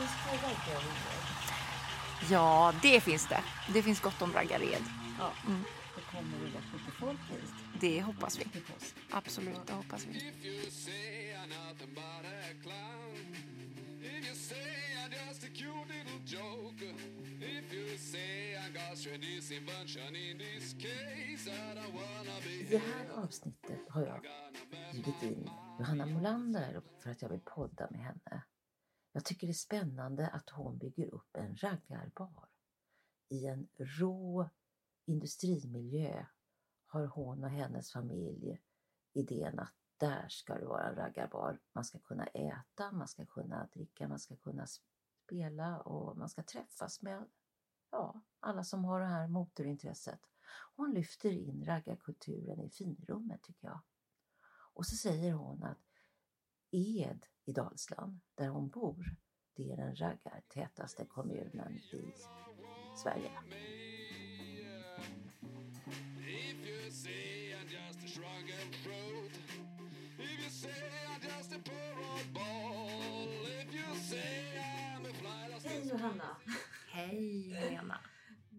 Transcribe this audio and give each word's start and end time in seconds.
finns 0.00 0.12
det 0.24 0.46
raggarvideo? 0.46 1.20
Ja, 2.30 2.72
det 2.82 3.00
finns 3.00 3.28
det. 3.28 3.42
Det 3.72 3.82
finns 3.82 4.00
gott 4.00 4.22
om 4.22 4.32
raggared. 4.32 4.84
Ja. 5.18 5.32
Mm. 5.46 5.64
Det 5.96 6.02
kommer 6.10 6.38
ju 6.38 6.44
rätt 6.44 6.72
mycket 6.72 6.94
folk 6.94 7.20
hit 7.20 7.52
Det 7.80 8.02
hoppas 8.02 8.38
vi. 8.38 8.46
Absolut, 9.10 9.66
det 9.66 9.72
hoppas 9.72 10.06
vi. 10.06 10.18
I 22.60 22.66
det 22.70 22.78
här 22.78 23.10
avsnittet 23.24 23.80
har 23.88 24.02
jag 24.02 24.26
bjudit 24.92 25.22
in 25.22 25.50
Johanna 25.78 26.06
Molander 26.06 26.82
för 27.02 27.10
att 27.10 27.22
jag 27.22 27.28
vill 27.28 27.40
podda 27.40 27.88
med 27.90 28.00
henne. 28.00 28.42
Jag 29.12 29.24
tycker 29.24 29.46
det 29.46 29.50
är 29.50 29.54
spännande 29.54 30.28
att 30.28 30.50
hon 30.50 30.78
bygger 30.78 31.14
upp 31.14 31.36
en 31.36 31.56
raggarbar. 31.56 32.48
I 33.28 33.46
en 33.46 33.68
rå 33.76 34.50
industrimiljö 35.06 36.26
har 36.86 37.06
hon 37.06 37.44
och 37.44 37.50
hennes 37.50 37.92
familj 37.92 38.62
idén 39.12 39.58
att 39.58 39.74
där 39.96 40.28
ska 40.28 40.54
det 40.54 40.66
vara 40.66 40.88
en 40.88 40.94
raggarbar. 40.94 41.60
Man 41.72 41.84
ska 41.84 41.98
kunna 41.98 42.26
äta, 42.26 42.92
man 42.92 43.08
ska 43.08 43.26
kunna 43.26 43.68
dricka, 43.72 44.08
man 44.08 44.18
ska 44.18 44.36
kunna 44.36 44.66
spela 44.66 45.80
och 45.80 46.16
man 46.16 46.28
ska 46.28 46.42
träffas 46.42 47.02
med 47.02 47.24
ja, 47.90 48.20
alla 48.40 48.64
som 48.64 48.84
har 48.84 49.00
det 49.00 49.06
här 49.06 49.28
motorintresset. 49.28 50.20
Hon 50.76 50.94
lyfter 50.94 51.30
in 51.30 51.64
raggarkulturen 51.64 52.60
i 52.60 52.70
finrummet 52.70 53.42
tycker 53.42 53.66
jag. 53.66 53.80
Och 54.72 54.86
så 54.86 54.96
säger 54.96 55.32
hon 55.32 55.62
att 55.62 55.78
Ed 56.70 57.26
i 57.50 57.52
Dalsland, 57.52 58.20
där 58.34 58.48
hon 58.48 58.68
bor, 58.68 59.04
det 59.56 59.70
är 59.72 59.76
den 59.76 59.96
raggartätaste 59.96 61.04
kommunen 61.04 61.72
i 61.92 62.12
Sverige. 63.02 63.30
Hej 75.64 75.88
Johanna! 75.88 76.36
Hej 76.88 77.48
Lena. 77.48 78.00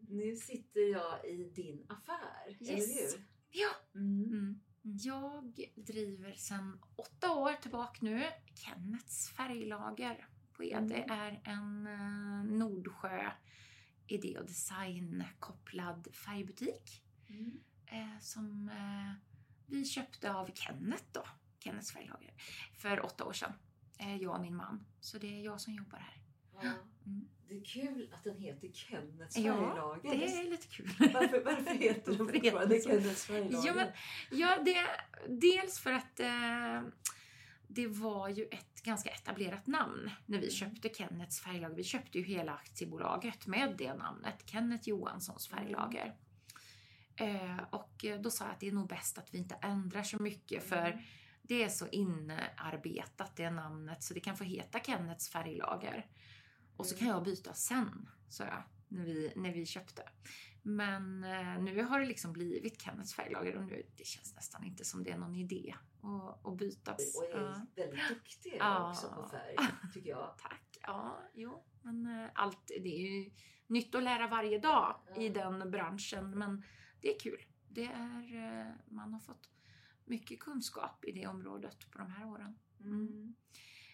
Nu 0.10 0.36
sitter 0.36 0.92
jag 0.92 1.26
i 1.26 1.44
din 1.56 1.86
affär, 1.90 2.50
Yes. 2.60 2.70
eller 2.70 3.02
hur? 3.02 3.26
Ja. 3.50 3.70
Mm. 3.96 4.24
Mm. 4.24 4.62
Jag 4.82 5.60
driver 5.76 6.34
sedan 6.34 6.80
åtta 6.96 7.32
år 7.36 7.54
tillbaka 7.54 7.98
nu 8.02 8.24
Kennets 8.56 9.30
färglager 9.30 10.28
på 10.54 10.64
Ed. 10.64 10.84
Det 10.84 11.04
är 11.04 11.42
en 11.44 11.88
eh, 11.88 12.58
Nordsjö 12.58 13.32
idé 14.08 14.38
och 14.40 14.46
design 14.46 15.24
kopplad 15.40 16.08
färgbutik 16.16 17.04
Mm. 17.30 17.60
eh, 17.86 18.20
som 18.20 18.70
eh, 18.70 19.14
vi 19.66 19.86
köpte 19.86 20.34
av 20.34 20.50
Kenneth 20.54 21.04
då, 21.12 21.24
Kennets 21.60 21.92
färglager, 21.92 22.34
för 22.74 23.06
åtta 23.06 23.26
år 23.26 23.34
sedan. 23.34 23.54
Eh, 23.98 24.16
jag 24.16 24.36
och 24.36 24.42
min 24.42 24.56
man. 24.56 24.86
Så 25.00 25.18
det 25.18 25.40
är 25.40 25.44
jag 25.46 25.62
som 25.62 25.74
jobbar 25.74 25.98
här. 25.98 26.22
Ja. 26.54 26.72
Mm. 27.06 27.28
Det 27.52 27.58
är 27.58 27.64
kul 27.64 28.14
att 28.14 28.24
den 28.24 28.38
heter 28.38 28.70
Kennets 28.74 29.38
Ja, 29.38 29.54
färglager. 29.56 30.18
det 30.20 30.26
är 30.26 30.50
lite 30.50 30.68
kul. 30.68 30.90
varför, 31.00 31.44
varför 31.44 31.74
heter 31.74 32.12
den 32.12 32.28
fortfarande? 32.28 32.82
Kennets 32.82 33.26
färglager? 33.26 33.68
Ja, 33.68 33.74
men, 33.74 33.88
ja 34.30 34.58
det, 34.66 34.88
dels 35.28 35.80
för 35.80 35.92
att 35.92 36.20
eh, 36.20 36.82
det 37.68 37.88
var 37.88 38.30
ju 38.30 38.46
ett 38.46 38.84
ganska 38.84 39.10
etablerat 39.10 39.68
namn 39.68 40.12
när 40.26 40.40
vi 40.40 40.52
köpte 40.52 40.90
Kennets 40.90 41.40
färglager. 41.40 41.76
Vi 41.76 41.84
köpte 41.84 42.18
ju 42.18 42.24
hela 42.24 42.54
aktiebolaget 42.54 43.48
med 43.48 43.76
det 43.78 43.94
namnet, 43.94 44.44
Kenneth 44.46 44.90
Johanssons 44.90 45.48
färglager. 45.48 46.16
Eh, 47.16 47.64
och 47.70 48.06
då 48.20 48.32
sa 48.32 48.46
jag 48.46 48.54
att 48.54 48.60
det 48.60 48.68
är 48.68 48.72
nog 48.72 48.88
bäst 48.88 49.18
att 49.18 49.34
vi 49.34 49.38
inte 49.38 49.56
ändrar 49.62 50.04
så 50.04 50.22
mycket 50.22 50.64
för 50.64 51.02
det 51.42 51.64
är 51.64 51.70
så 51.70 51.88
inarbetat 51.88 53.36
det 53.36 53.50
namnet 53.50 54.04
så 54.04 54.14
det 54.14 54.20
kan 54.20 54.38
få 54.38 54.44
heta 54.44 54.80
Kennets 54.80 55.30
färglager. 55.30 56.06
Och 56.78 56.86
så 56.86 56.96
kan 56.96 57.08
jag 57.08 57.24
byta 57.24 57.54
sen, 57.54 58.10
sa 58.30 58.44
jag 58.44 58.64
när 58.88 59.06
vi, 59.06 59.34
när 59.36 59.54
vi 59.54 59.66
köpte. 59.66 60.10
Men 60.64 61.24
eh, 61.24 61.60
nu 61.62 61.84
har 61.84 62.00
det 62.00 62.06
liksom 62.06 62.34
blivit 62.34 62.82
Kennets 62.82 63.14
färglager 63.14 63.56
och 63.56 63.64
nu, 63.64 63.84
det 63.98 64.06
känns 64.06 64.36
nästan 64.36 64.64
inte 64.64 64.86
som 64.86 65.04
det 65.04 65.12
är 65.12 65.18
någon 65.18 65.36
idé 65.36 65.76
att, 66.02 66.46
att 66.48 66.58
byta. 66.58 66.92
Och 66.94 67.24
är 67.40 67.66
väldigt 67.76 68.10
duktig 68.10 68.56
Ja. 68.60 68.90
också 68.90 69.08
på 69.12 69.30
färg, 69.30 69.56
tycker 69.94 70.10
jag. 70.10 70.36
Tack. 70.42 70.78
Ja, 70.82 71.22
jo. 71.34 71.64
Men 71.82 72.06
eh, 72.06 72.30
allt, 72.36 72.68
det 72.68 72.96
är 72.96 73.10
ju 73.12 73.32
nytt 73.68 73.96
att 73.96 74.04
lära 74.04 74.28
varje 74.28 74.60
dag 74.60 74.96
i 75.18 75.28
Ja. 75.28 75.34
den 75.34 75.72
branschen. 75.72 76.38
Men 76.40 76.64
det 77.02 77.16
är 77.16 77.20
kul. 77.20 77.46
Det 77.70 77.86
är, 77.86 78.36
eh, 78.36 78.74
man 78.86 79.14
har 79.14 79.20
fått 79.20 79.50
mycket 80.06 80.40
kunskap 80.40 81.06
i 81.06 81.12
det 81.12 81.28
området 81.28 81.92
på 81.92 81.98
de 81.98 82.12
här 82.12 82.26
åren. 82.28 82.60
Mm. 82.80 83.36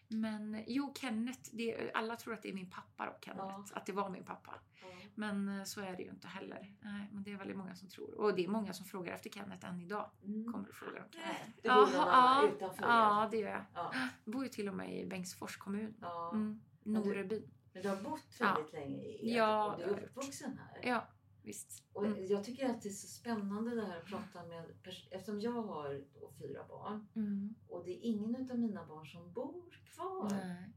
Men 0.08 0.64
jo, 0.68 0.94
Kenneth, 0.98 1.50
det, 1.54 1.92
alla 1.94 2.16
tror 2.16 2.34
att 2.34 2.42
det 2.42 2.50
är 2.50 2.54
min 2.54 2.70
pappa 2.70 3.06
då, 3.06 3.18
Kenneth. 3.22 3.48
Ja. 3.48 3.66
Att 3.74 3.86
det 3.86 3.92
var 3.92 4.10
min 4.10 4.24
pappa. 4.24 4.54
Ja. 4.82 4.88
Men 5.16 5.60
eh, 5.60 5.64
så 5.64 5.82
är 5.82 5.98
det 5.98 6.04
ju 6.04 6.10
inte 6.10 6.28
heller. 6.28 6.76
Nej, 6.82 7.10
men 7.12 7.24
det 7.24 7.32
är 7.32 7.38
väldigt 7.38 7.58
många 7.58 7.76
som 7.76 7.90
tror. 7.90 8.14
Och 8.20 8.36
det 8.36 8.44
är 8.46 8.48
många 8.48 8.74
som 8.74 8.86
frågar 8.86 9.14
efter 9.14 9.30
Kenneth 9.30 9.66
än 9.70 9.82
idag. 9.82 10.10
Mm. 10.24 10.52
Kommer 10.54 10.70
och 10.70 10.76
frågar 10.76 11.04
om 11.04 11.12
Kenneth. 11.12 11.50
Det 11.62 11.70
bor 11.70 11.90
ja, 11.94 12.50
utanför 12.56 12.84
ja, 12.84 13.26
er. 13.26 13.30
det 13.32 13.38
gör 13.38 13.50
jag. 13.50 13.66
Ja. 13.74 13.92
Jag 14.24 14.34
bor 14.34 14.44
ju 14.44 14.50
till 14.50 14.68
och 14.70 14.76
med 14.76 15.00
i 15.00 15.06
Bengtsfors 15.06 15.58
kommun. 15.58 15.96
Ja. 16.02 16.32
Mm, 16.34 16.62
du- 16.84 16.92
Norebyn. 16.92 17.52
Men 17.74 17.84
du 17.84 17.90
har 17.90 17.96
bott 18.02 18.36
Ja. 18.40 18.54
väldigt 18.54 18.74
länge 18.74 19.04
i 19.04 19.30
Ed 19.30 19.38
Ja, 19.38 19.72
och 19.74 19.78
du 19.78 19.84
är 19.84 20.04
uppvuxen 20.04 20.58
här. 20.58 20.90
Ja, 20.90 21.08
visst. 21.48 21.84
Och 21.94 22.06
Mm. 22.06 22.26
jag 22.28 22.44
tycker 22.44 22.70
att 22.70 22.82
det 22.82 22.90
är 22.90 22.94
så 22.94 23.08
spännande 23.08 23.76
det 23.76 23.86
här 23.86 23.98
att 23.98 24.06
prata 24.06 24.44
med, 24.48 24.66
eftersom 25.12 25.40
jag 25.40 25.52
har 25.52 26.02
då 26.20 26.32
fyra 26.42 26.66
barn 26.70 27.08
Mm. 27.16 27.56
och 27.68 27.86
det 27.86 27.92
är 27.92 28.00
ingen 28.10 28.52
av 28.52 28.60
mina 28.60 28.86
barn 28.86 29.06
som 29.08 29.34
bor 29.34 29.70
kvar 29.86 30.28
Nej. 30.32 30.74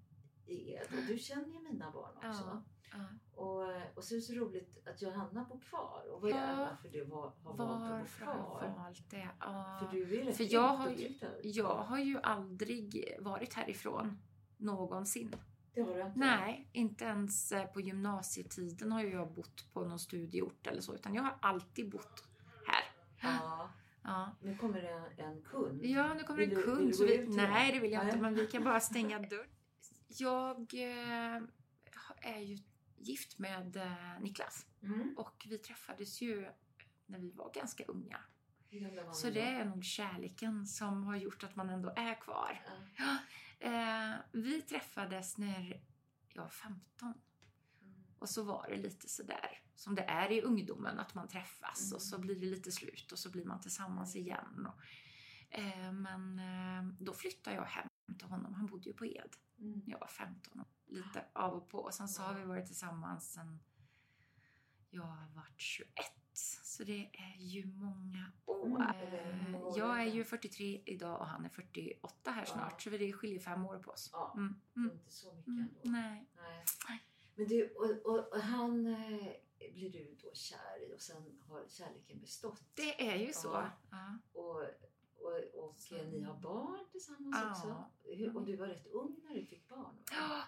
i 0.46 0.72
Ed. 0.74 0.82
Och 0.98 1.04
du 1.08 1.18
känner 1.18 1.48
ju 1.48 1.60
mina 1.72 1.90
barn 1.90 2.16
också. 2.16 2.44
Ja. 2.46 2.62
ja. 2.92 3.06
Och, 3.42 3.96
och 3.96 4.04
så 4.04 4.14
är 4.14 4.16
det 4.16 4.22
så 4.22 4.32
roligt 4.34 4.86
att 4.88 5.02
Johanna 5.02 5.44
bor 5.44 5.58
kvar. 5.60 6.04
Och 6.12 6.22
vad 6.22 6.30
är 6.30 6.36
Ja. 6.50 6.56
varför 6.70 6.88
du 6.88 7.04
har, 7.04 7.32
har 7.44 7.56
valt 7.56 7.82
att 7.92 8.00
bo 8.18 8.24
kvar? 8.24 8.74
valt 8.76 9.10
det? 9.10 9.28
Ja. 9.40 9.78
För 9.82 9.96
du 9.96 10.18
är 10.20 10.24
rätt 10.24 10.36
För 10.36 10.52
jag 10.52 10.68
har 10.76 10.90
ju-. 10.90 11.18
Jag 11.42 11.74
har 11.76 11.98
ju 11.98 12.20
aldrig 12.22 13.16
varit 13.20 13.54
härifrån 13.54 14.18
någonsin. 14.56 15.34
Det 15.74 15.80
har 15.82 15.94
du 15.94 16.00
inte? 16.06 16.18
Nej, 16.18 16.68
inte 16.72 17.04
ens 17.04 17.52
eh, 17.52 17.66
på 17.66 17.80
gymnasietiden 17.80 18.92
har 18.92 19.02
jag 19.02 19.32
bott 19.32 19.72
på 19.72 19.84
någon 19.84 19.98
studieort 19.98 20.66
eller 20.66 20.80
så, 20.80 20.94
utan 20.94 21.14
jag 21.14 21.22
har 21.22 21.36
alltid 21.42 21.90
bott 21.90 22.24
här. 22.66 22.84
Ja. 23.22 23.70
Ja, 24.02 24.36
Nu 24.42 24.56
kommer 24.56 24.82
det 24.82 25.22
en 25.22 25.42
kund. 25.42 25.84
ja 25.84 26.14
nu 26.14 26.22
kommer 26.22 26.38
Vill 26.38 26.56
en 26.56 26.62
kund. 26.62 26.92
du 26.98 27.06
vi, 27.06 27.26
nej, 27.36 27.72
det 27.72 27.80
vill 27.80 27.92
jag 27.92 27.98
Nej. 28.04 28.08
inte, 28.08 28.22
men 28.22 28.34
vi 28.34 28.46
kan 28.46 28.64
bara 28.64 28.80
stänga 28.90 29.18
dörren. 29.18 29.46
Jag 30.08 30.56
eh, 30.74 31.42
är 32.34 32.38
ju 32.40 32.58
gift 32.98 33.38
med 33.38 33.76
eh, 33.76 34.20
Niklas 34.20 34.66
Mm. 34.82 35.14
och 35.16 35.46
vi 35.48 35.58
träffades 35.58 36.20
ju 36.22 36.48
när 37.06 37.18
vi 37.18 37.30
var 37.30 37.50
ganska 37.54 37.84
unga. 37.84 38.18
Så 39.12 39.30
det 39.30 39.40
är 39.40 39.64
nog 39.64 39.84
kärleken 39.84 40.66
som 40.66 41.04
har 41.04 41.16
gjort 41.16 41.44
att 41.44 41.56
man 41.56 41.70
ändå 41.70 41.92
är 41.96 42.20
kvar. 42.20 42.62
Ja. 42.98 43.16
Eh, 43.60 44.14
vi 44.32 44.62
träffades 44.62 45.38
när 45.38 45.82
jag 46.28 46.42
var 46.42 46.48
15. 46.50 47.08
Mm. 47.82 47.94
Och 48.18 48.28
så 48.28 48.42
var 48.42 48.66
det 48.70 48.76
lite 48.76 49.08
sådär 49.08 49.58
som 49.74 49.94
det 49.94 50.02
är 50.02 50.30
i 50.32 50.42
ungdomen, 50.42 50.98
att 50.98 51.14
man 51.14 51.28
träffas 51.28 51.82
Mm. 51.86 51.94
och 51.96 52.02
så 52.02 52.18
blir 52.18 52.34
det 52.40 52.46
lite 52.46 52.72
slut 52.72 53.12
och 53.12 53.18
så 53.18 53.30
blir 53.30 53.44
man 53.44 53.60
tillsammans 53.60 54.16
igen. 54.16 54.66
Och, 54.66 54.80
eh, 55.58 55.92
men 55.92 56.38
eh, 56.38 56.94
då 57.00 57.12
flyttade 57.12 57.56
jag 57.56 57.64
hem 57.64 57.88
till 58.18 58.28
honom. 58.28 58.54
Han 58.54 58.66
bodde 58.66 58.88
ju 58.88 58.92
på 58.94 59.06
Ed 59.06 59.36
Mm. 59.58 59.82
när 59.86 59.90
jag 59.92 60.00
var 60.00 60.06
15. 60.08 60.64
Lite 60.86 61.24
av 61.32 61.52
och 61.54 61.68
på. 61.68 61.78
Och 61.78 61.94
sen 61.94 62.08
så 62.08 62.22
har 62.22 62.34
vi 62.34 62.44
varit 62.44 62.66
tillsammans 62.66 63.32
sen 63.32 63.58
jag 64.90 65.02
har 65.02 65.28
varit 65.34 65.60
21. 65.60 65.88
Så 66.62 66.84
det 66.84 67.10
är 67.12 67.36
ju 67.42 67.66
många 67.66 68.32
år. 68.46 68.82
Mm. 68.94 69.52
Jag 69.76 70.00
är 70.00 70.04
ju 70.06 70.24
43 70.24 70.82
idag 70.86 71.20
och 71.20 71.26
han 71.26 71.44
är 71.44 71.48
48 71.48 72.30
här 72.30 72.42
Ja. 72.46 72.52
snart. 72.52 72.82
Så 72.82 72.90
det 72.90 73.12
skiljer 73.12 73.40
fem 73.40 73.66
år 73.66 73.78
på 73.78 73.90
oss. 73.90 74.10
Ja, 74.12 74.32
Mm. 74.36 74.60
Mm. 74.76 74.90
inte 74.92 75.10
så 75.12 75.32
mycket 75.34 75.46
Mm. 75.48 75.60
ändå. 75.60 75.80
Nej. 75.84 76.26
Nej. 76.88 77.04
Men 77.34 77.46
du, 77.48 77.68
och, 77.70 77.90
och, 78.06 78.32
och 78.32 78.40
han 78.40 78.86
eh, 78.86 79.32
blir 79.74 79.90
du 79.90 80.16
då 80.22 80.30
kär 80.34 80.90
i 80.90 80.94
och 80.96 81.00
sen 81.00 81.40
har 81.48 81.64
kärleken 81.68 82.20
bestått. 82.20 82.62
Det 82.74 83.08
är 83.10 83.16
ju 83.16 83.32
så. 83.32 83.48
Ja. 83.90 84.18
Och, 84.32 84.56
och, 85.16 85.64
och 85.64 85.92
eh, 85.92 86.06
ni 86.08 86.22
har 86.22 86.34
barn 86.40 86.84
tillsammans 86.90 87.36
också. 87.50 87.84
Hur, 88.04 88.36
och 88.36 88.46
du 88.46 88.56
var 88.56 88.66
rätt 88.66 88.86
ung 88.86 89.16
när 89.24 89.34
du 89.34 89.44
fick 89.46 89.68
barn. 89.68 89.94
Ja, 90.10 90.42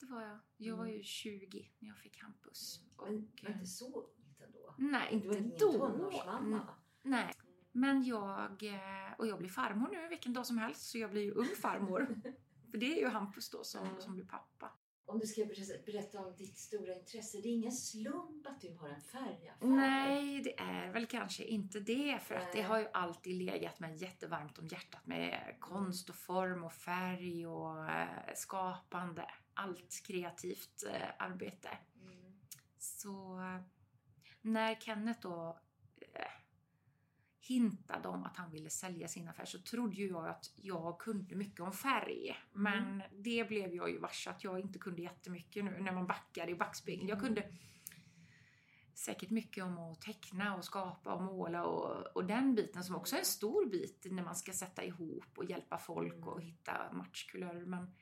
det 0.00 0.06
var 0.06 0.22
jag. 0.22 0.38
Jag 0.56 0.76
var 0.76 0.84
Mm. 0.84 0.96
ju 0.96 1.02
20 1.02 1.70
när 1.78 1.88
jag 1.88 1.98
fick 1.98 2.22
Hampus. 2.22 2.80
Och, 2.96 3.06
Men 3.08 3.28
var 3.42 3.50
inte 3.52 3.66
så 3.66 4.00
ungt 4.00 4.40
ändå? 4.40 4.74
nej, 4.78 5.20
Du 5.22 5.28
var 5.28 5.36
inte 5.36 5.64
ingen 5.64 5.78
då. 5.78 5.88
tonårsmamma? 5.88 6.56
Mm, 6.56 6.66
Nej. 7.02 7.34
Men 7.72 8.04
jag, 8.04 8.62
eh, 8.62 9.12
och 9.18 9.26
jag 9.26 9.38
blir 9.38 9.48
farmor 9.48 9.88
nu 9.92 10.08
vilken 10.08 10.32
dag 10.32 10.46
som 10.46 10.58
helst, 10.58 10.82
så 10.90 10.98
jag 10.98 11.10
blir 11.10 11.22
ju 11.22 11.30
ung 11.32 11.46
farmor. 11.62 12.20
För 12.70 12.78
det 12.78 12.86
är 12.98 13.00
ju 13.00 13.08
Hampus 13.08 13.50
då 13.50 13.64
som, 13.64 13.88
som 14.00 14.14
blir 14.14 14.24
pappa. 14.24 14.72
Om 15.08 15.18
du 15.18 15.26
ska 15.26 15.44
berätta, 15.86 16.20
om 16.20 16.36
ditt 16.36 16.58
stora 16.58 16.94
intresse. 16.94 17.38
Det 17.40 17.48
är 17.48 17.52
ingen 17.52 17.72
slump 17.72 18.46
att 18.46 18.60
du 18.60 18.74
har 18.74 18.88
en 18.88 19.00
färgaffär. 19.00 19.66
Nej, 19.66 20.40
det 20.42 20.58
är 20.60 20.92
väl 20.92 21.06
kanske 21.06 21.44
inte 21.44 21.80
det. 21.80 22.18
För 22.22 22.34
att 22.34 22.52
det 22.52 22.58
Nej. 22.58 22.62
har 22.62 22.78
ju 22.78 22.86
alltid 22.92 23.42
legat 23.42 23.80
mig 23.80 23.96
jättevarmt 23.96 24.58
om 24.58 24.66
hjärtat 24.66 25.06
med 25.06 25.56
konst 25.60 26.08
och 26.08 26.14
form 26.14 26.64
och 26.64 26.72
färg 26.72 27.46
och 27.46 27.90
eh, 27.90 28.34
skapande. 28.34 29.24
Allt 29.56 30.02
kreativt 30.06 30.84
eh, 30.92 31.08
arbete. 31.18 31.68
Mm. 32.00 32.38
Så 32.78 33.40
när 34.42 34.74
Kenneth 34.74 35.20
då 35.20 35.58
eh, 36.00 36.30
hintade 37.40 38.08
om 38.08 38.24
att 38.24 38.36
han 38.36 38.50
ville 38.50 38.70
sälja 38.70 39.08
sin 39.08 39.28
affär 39.28 39.44
så 39.44 39.58
trodde 39.58 39.96
ju 39.96 40.08
jag 40.08 40.28
att 40.28 40.52
jag 40.56 40.98
kunde 40.98 41.34
mycket 41.34 41.60
om 41.60 41.72
färg. 41.72 42.36
Men 42.52 43.02
det 43.12 43.48
blev 43.48 43.74
jag 43.74 43.90
ju 43.90 43.98
varse 43.98 44.30
att 44.30 44.44
jag 44.44 44.60
inte 44.60 44.78
kunde 44.78 45.02
jättemycket 45.02 45.64
nu 45.64 45.80
när 45.80 45.92
man 45.92 46.06
backar 46.06 46.48
i 46.48 46.54
backspegeln. 46.54 47.08
Jag 47.08 47.20
kunde 47.20 47.52
säkert 48.94 49.30
mycket 49.30 49.64
om 49.64 49.78
att 49.78 50.00
teckna 50.00 50.56
och 50.56 50.64
skapa 50.64 51.14
och 51.14 51.22
måla 51.22 51.64
och, 51.64 52.16
och 52.16 52.24
den 52.24 52.54
biten 52.54 52.84
som 52.84 52.96
också 52.96 53.14
är 53.14 53.20
en 53.20 53.24
stor 53.24 53.66
bit 53.66 54.06
när 54.10 54.22
man 54.22 54.36
ska 54.36 54.52
sätta 54.52 54.84
ihop 54.84 55.38
och 55.38 55.44
hjälpa 55.44 55.78
folk 55.78 56.26
och 56.26 56.42
hitta 56.42 56.92
matchkulörer. 56.92 57.64
Men, 57.64 57.94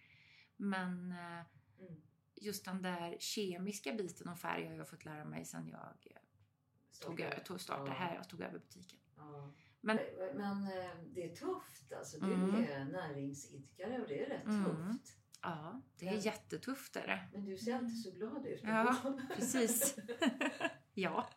men 0.57 1.13
eh, 1.13 1.41
Mm. 1.81 2.01
just 2.35 2.65
den 2.65 2.83
där 2.83 3.17
kemiska 3.21 3.93
biten 3.93 4.29
om 4.29 4.37
färg 4.37 4.67
har 4.67 4.75
jag 4.75 4.89
fått 4.89 5.05
lära 5.05 5.25
mig 5.25 5.45
sedan 5.45 5.69
jag 5.69 5.81
eh, 6.11 6.17
tog, 7.01 7.45
tog 7.45 7.61
startade 7.61 7.91
Ja. 7.91 7.95
här, 7.95 8.15
jag 8.15 8.29
tog 8.29 8.41
över 8.41 8.59
butiken. 8.59 8.99
Ja. 9.17 9.53
Men 9.81 9.99
Men 10.37 10.63
eh, 10.65 10.91
det 11.15 11.25
är 11.31 11.37
tufft 11.37 11.93
alltså. 11.93 12.21
Du 12.21 12.33
Mm. 12.33 12.55
är 12.65 12.85
näringsidkare 12.85 14.01
och 14.03 14.09
det 14.09 14.25
är 14.25 14.29
rätt 14.29 14.45
Mm. 14.45 14.65
tufft. 14.65 15.17
ja, 15.43 15.81
det 15.99 16.09
är 16.09 16.13
Men- 16.13 16.21
jättetufft 16.21 16.97
är 16.97 17.07
det. 17.07 17.29
Men 17.33 17.45
du 17.45 17.57
ser 17.59 17.75
alltid 17.75 18.03
så 18.03 18.11
glad 18.11 18.47
ut. 18.47 18.61
Ja, 18.63 18.97
precis. 19.37 19.97
ja. 20.95 21.29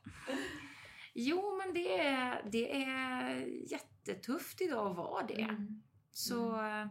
Jo, 1.13 1.57
men 1.57 1.73
det 1.73 1.99
är, 1.99 2.49
det 2.51 2.83
är 2.83 3.35
jättetufft 3.71 4.61
idag 4.61 4.87
att 4.91 4.97
vara 4.97 5.27
det. 5.27 5.41
Mm. 5.41 5.83
Så 6.11 6.61
eh, 6.65 6.87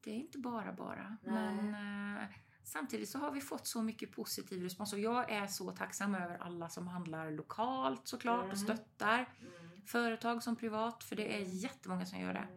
det 0.00 0.10
är 0.10 0.14
inte 0.14 0.38
bara 0.38 0.72
bara. 0.72 1.16
Nej. 1.22 1.54
Men 1.54 2.16
eh, 2.16 2.28
samtidigt 2.64 3.08
så 3.08 3.18
har 3.18 3.30
vi 3.30 3.40
fått 3.40 3.66
så 3.66 3.82
mycket 3.82 4.12
positiv 4.12 4.62
respons 4.62 4.92
och 4.92 4.98
jag 4.98 5.30
är 5.30 5.46
så 5.46 5.70
tacksam 5.72 6.14
över 6.14 6.38
alla 6.38 6.68
som 6.68 6.86
handlar 6.88 7.30
lokalt 7.30 8.08
såklart 8.08 8.40
Mm. 8.40 8.50
och 8.50 8.58
stöttar. 8.58 9.34
Mm. 9.40 9.82
Företag 9.86 10.42
som 10.42 10.56
privat, 10.56 11.04
för 11.04 11.16
det 11.16 11.36
är 11.36 11.40
jättemånga 11.40 12.06
som 12.06 12.18
gör 12.20 12.32
det. 12.34 12.48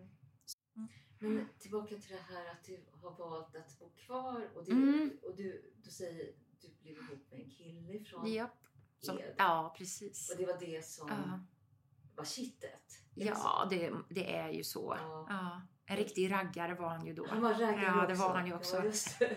Mm. 0.75 0.89
Men 1.35 1.47
tillbaka 1.59 1.87
till 1.95 2.11
det 2.15 2.33
här 2.33 2.51
att 2.51 2.63
du 2.65 2.85
har 3.01 3.11
valt 3.11 3.55
att 3.55 3.79
bo 3.79 3.89
kvar 3.89 4.47
och, 4.55 4.65
du, 4.65 4.71
Mm. 4.71 5.11
och 5.23 5.35
du, 5.35 5.73
du 5.83 5.89
säger 5.91 6.31
du 6.61 6.67
blev 6.81 6.93
ihop 6.97 7.31
med 7.31 7.39
en 7.39 7.49
kille 7.49 8.03
från 8.03 8.33
Japp. 8.33 8.67
Som, 8.99 9.17
Ed. 9.19 9.35
ja, 9.37 9.75
precis. 9.77 10.31
Och 10.31 10.37
det 10.37 10.45
var 10.45 10.59
det 10.59 10.85
som 10.85 11.07
Ja, 11.09 11.39
var 12.15 12.25
kittet. 12.25 12.99
Ja 13.15 13.67
det, 13.69 13.93
det 14.09 14.35
är 14.35 14.49
ju 14.49 14.63
så. 14.63 14.97
Ja. 14.99 15.25
Ja. 15.29 15.61
En 15.85 15.97
riktig 15.97 16.31
raggare 16.31 16.75
var 16.75 16.89
han 16.89 17.05
ju 17.05 17.13
då. 17.13 17.27
Han 17.29 17.41
var 17.41 17.49
raggare 17.53 17.81
Ja, 17.85 17.95
också. 17.95 18.07
det 18.07 18.13
var 18.13 18.35
han 18.35 18.47
ju 18.47 18.53
också. 18.53 18.75
Ja. 18.75 18.91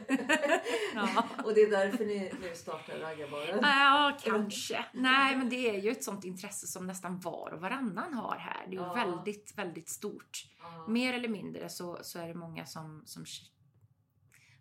Ja. 0.94 1.24
och 1.44 1.54
det 1.54 1.60
är 1.62 1.70
därför 1.70 2.04
ni 2.04 2.32
nu 2.42 2.54
startar 2.54 2.98
raggarbaren. 2.98 3.58
Ja, 3.62 4.18
kanske. 4.22 4.84
Nej, 4.92 5.36
men 5.36 5.48
det 5.48 5.76
är 5.76 5.80
ju 5.80 5.90
ett 5.90 6.04
sånt 6.04 6.24
intresse 6.24 6.66
som 6.66 6.86
nästan 6.86 7.20
var 7.20 7.50
och 7.52 7.60
varannan 7.60 8.14
har 8.14 8.36
här. 8.36 8.66
Det 8.66 8.76
är 8.76 8.80
ju 8.80 8.86
Ja. 8.86 8.94
väldigt, 8.94 9.52
väldigt 9.58 9.88
stort. 9.88 10.48
Mer 10.88 11.14
eller 11.14 11.28
mindre 11.28 11.68
så, 11.68 11.98
så 12.02 12.18
är 12.18 12.28
det 12.28 12.34
många 12.34 12.66
som, 12.66 13.02
som, 13.06 13.24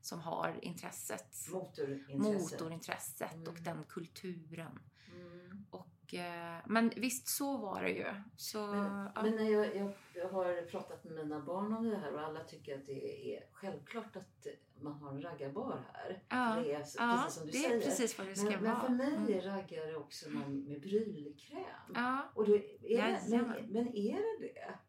som 0.02 0.20
har 0.20 0.60
intresset. 0.62 1.48
Motorintresse. 1.52 2.56
Motorintresset 2.56 3.48
och 3.48 3.60
Mm. 3.60 3.64
den 3.64 3.84
kulturen. 3.90 4.80
Och, 6.06 6.13
eh, 6.13 6.57
men 6.66 6.92
visst, 6.96 7.28
så 7.28 7.57
var 7.57 7.81
det 7.84 7.90
ju. 7.90 8.06
Så, 8.38 8.68
Men, 8.68 9.10
ja. 9.16 9.22
men 9.24 9.36
när 9.36 9.50
jag, 9.52 9.75
jag, 9.75 9.92
jag 10.13 10.30
har 10.30 10.66
pratat 10.66 11.04
med 11.04 11.13
mina 11.13 11.40
barn 11.40 11.74
om 11.74 11.90
det 11.90 11.98
här 11.98 12.13
och 12.13 12.22
alla 12.22 12.40
tycker 12.44 12.75
att 12.80 12.86
det 12.86 13.36
är 13.36 13.44
självklart 13.52 14.16
att 14.16 14.48
man 14.81 14.94
har 14.94 15.10
en 15.12 15.22
raggarbar 15.22 15.84
här. 15.94 16.24
Ja, 16.30 16.56
det 16.63 16.74
är 16.74 16.84
så- 16.84 16.98
ja, 17.02 17.22
precis 17.24 17.38
som 17.38 17.46
du 17.46 17.52
det 17.52 17.57
säger. 17.57 17.75
är 17.78 17.81
precis 17.81 18.18
vad 18.18 18.28
det 18.28 18.36
ska 18.36 18.50
men, 18.50 18.62
men 18.63 18.72
vara. 18.72 18.81
för 18.81 18.90
mig 18.90 19.16
Mm. 19.16 19.34
är 19.34 19.42
raggare 19.42 19.96
också 19.96 20.30
någon 20.30 20.63
med 20.68 20.81
brylkräm. 20.81 21.63
Ja, 21.96 22.31
Och 22.36 22.46
då 22.48 22.56
är 22.56 22.60
det, 22.98 23.19
men, 23.30 23.48
men 23.72 23.88
är 23.96 24.16
det 24.42 24.48
det? 24.54 24.80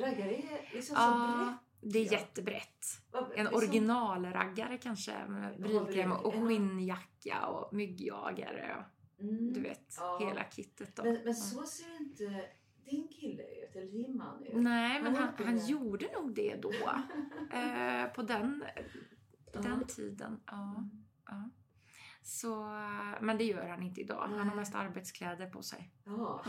Raggare 0.00 0.34
är 0.36 0.70
liksom 0.74 0.96
så 0.96 1.02
ja 1.02 1.56
brett. 1.80 1.92
det 1.92 1.98
är 1.98 2.04
ja. 2.04 2.12
jättebrett. 2.12 2.84
En 3.12 3.24
liksom- 3.44 3.54
originalraggare 3.56 4.78
kanske 4.78 5.26
med 5.28 5.60
brylkräm 5.60 6.12
och 6.12 6.32
skinnjacka 6.34 7.46
och 7.46 7.74
myggjagare 7.74 8.84
Mm. 9.20 9.52
du 9.52 9.60
vet, 9.60 9.94
Ja. 9.98 10.18
hela 10.20 10.44
kittet. 10.44 10.96
Då. 10.96 11.02
Men, 11.04 11.12
men 11.14 11.26
Ja. 11.26 11.32
så 11.34 11.62
ser 11.62 11.96
inte 12.00 12.46
din 12.84 13.08
kille 13.08 13.42
ut, 13.42 13.76
eller 13.76 13.92
din 13.92 14.16
man 14.16 14.44
ut. 14.44 14.54
Nej, 14.54 15.02
men 15.02 15.14
Han 15.16 15.22
han, 15.24 15.32
gjorde 15.36 15.44
han 15.44 15.56
det. 15.56 15.66
gjorde 15.70 16.12
nog 16.12 16.34
det 16.34 16.56
då. 16.62 16.70
eh, 17.56 18.12
på 18.14 18.22
den, 18.22 18.64
Ja. 19.52 19.60
den 19.60 19.84
tiden. 19.86 20.40
Ja, 20.46 20.74
Mm. 20.76 21.04
ja. 21.26 21.50
Så, 22.22 22.56
men 23.20 23.38
det 23.38 23.44
gör 23.44 23.68
han 23.68 23.82
inte 23.82 24.00
idag. 24.00 24.20
Han 24.20 24.38
har 24.38 24.44
Nej. 24.44 24.56
mest 24.56 24.74
arbetskläder 24.74 25.46
på 25.50 25.62
sig. 25.62 25.90
Ja, 26.04 26.44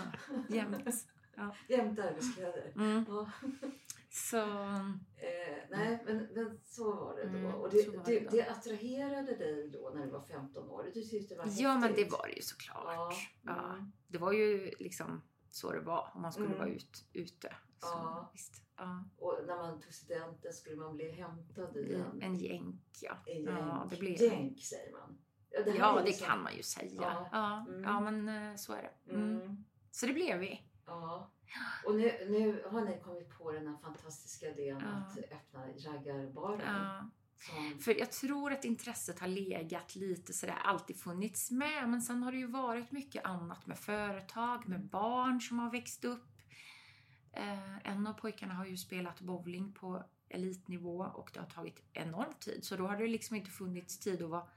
Jämt. 0.50 0.78
jämt 1.70 2.00
arbetskläder. 2.00 2.72
Mm. 2.76 3.06
Ja. 3.08 3.32
Så, 4.16 4.38
Eh, 4.38 5.58
nej, 5.70 6.04
men, 6.06 6.18
men 6.36 6.60
så 6.64 6.94
var 6.96 7.16
det 7.16 7.24
då. 7.30 7.38
Mm, 7.38 7.56
och 7.56 7.70
det, 7.70 8.06
det, 8.06 8.20
det 8.20 8.30
det, 8.32 8.50
attraherade 8.50 9.36
dig 9.36 9.70
då 9.70 9.92
när 9.96 10.06
du 10.06 10.12
var 10.12 10.22
15 10.22 10.70
år? 10.70 10.84
Du 10.94 11.02
tyckte 11.02 11.34
det 11.34 11.38
var 11.38 11.48
ja, 11.50 11.78
men 11.78 11.94
det 11.96 12.12
var 12.12 12.28
det 12.28 12.34
ju 12.36 12.42
såklart. 12.42 12.84
Ja, 12.86 13.12
Ja. 13.46 13.74
mm. 13.74 13.92
Det 14.08 14.18
var 14.18 14.32
ju 14.32 14.72
liksom 14.80 15.22
så 15.50 15.72
det 15.72 15.80
var 15.80 16.12
om 16.16 16.22
man 16.22 16.32
skulle 16.32 16.48
Mm. 16.48 16.58
vara 16.60 16.70
ut, 16.70 17.06
ute. 17.14 17.56
Så, 17.80 17.88
Ja. 17.88 18.30
visst. 18.34 18.62
Ja. 18.78 19.04
Och 19.18 19.40
när 19.48 19.56
man 19.58 19.82
tog 19.82 19.94
studenten 19.94 20.54
skulle 20.54 20.76
man 20.76 20.96
bli 20.96 21.12
hämtad 21.12 21.78
i 21.78 21.94
en, 21.96 22.22
En 22.22 22.36
jänk, 22.36 22.82
ja. 23.02 23.18
en 23.26 23.44
Ja, 23.44 23.80
jänk. 23.80 23.92
det 23.92 23.98
blir 24.00 24.22
Jänk 24.22 24.64
säger 24.64 24.92
man. 24.92 25.18
Ja, 25.50 25.64
det, 25.64 25.72
Ja, 25.78 26.02
det 26.06 26.12
kan 26.26 26.44
man 26.44 26.56
ju 26.56 26.64
säga. 26.64 27.02
Ja. 27.02 27.30
Ja, 27.32 27.66
Mm. 27.70 27.84
ja 27.84 28.00
men 28.00 28.28
eh, 28.52 28.56
så 28.56 28.74
är 28.74 28.82
det. 29.06 29.14
Mm. 29.14 29.66
Så 29.92 30.06
det 30.06 30.14
blev 30.14 30.38
vi. 30.40 30.62
Ja. 30.86 31.32
Och 31.86 31.96
nu, 31.96 32.12
nu 32.30 32.64
har 32.72 32.82
ni 32.82 33.00
kommit 33.04 33.30
på 33.38 33.52
den 33.52 33.68
här 33.68 33.78
fantastiska 33.78 34.46
idén 34.52 34.80
Ja. 34.82 34.88
att 34.88 35.18
öppna 35.18 35.68
raggarbaren. 35.92 36.62
Ja. 36.84 37.10
Som, 37.38 37.80
För 37.80 38.00
jag 38.00 38.12
tror 38.12 38.54
att 38.54 38.66
intresset 38.66 39.20
har 39.20 39.28
legat 39.28 39.96
lite 39.96 40.34
sådär, 40.34 40.56
alltid 40.64 41.00
funnits 41.00 41.52
med. 41.52 41.90
Men 41.90 42.02
sen 42.02 42.24
har 42.24 42.32
det 42.32 42.38
ju 42.38 42.48
varit 42.48 42.92
mycket 42.92 43.26
annat 43.26 43.66
med 43.68 43.78
företag, 43.80 44.68
med 44.68 44.86
barn 44.86 45.42
som 45.42 45.60
har 45.60 45.72
växt 45.72 46.06
upp. 46.06 46.28
Eh, 47.32 47.88
en 47.92 48.08
av 48.08 48.14
pojkarna 48.14 48.54
har 48.54 48.66
ju 48.66 48.78
spelat 48.78 49.22
bowling 49.22 49.74
på 49.74 50.04
elitnivå 50.30 50.98
och 51.14 51.30
det 51.34 51.40
har 51.40 51.48
tagit 51.48 51.84
enorm 51.94 52.34
tid. 52.40 52.64
Så 52.66 52.76
då 52.76 52.88
har 52.88 52.98
det 52.98 53.08
liksom 53.08 53.36
inte 53.36 53.52
funnits 53.52 54.00
tid 54.00 54.22
att 54.24 54.30
vara 54.30 54.48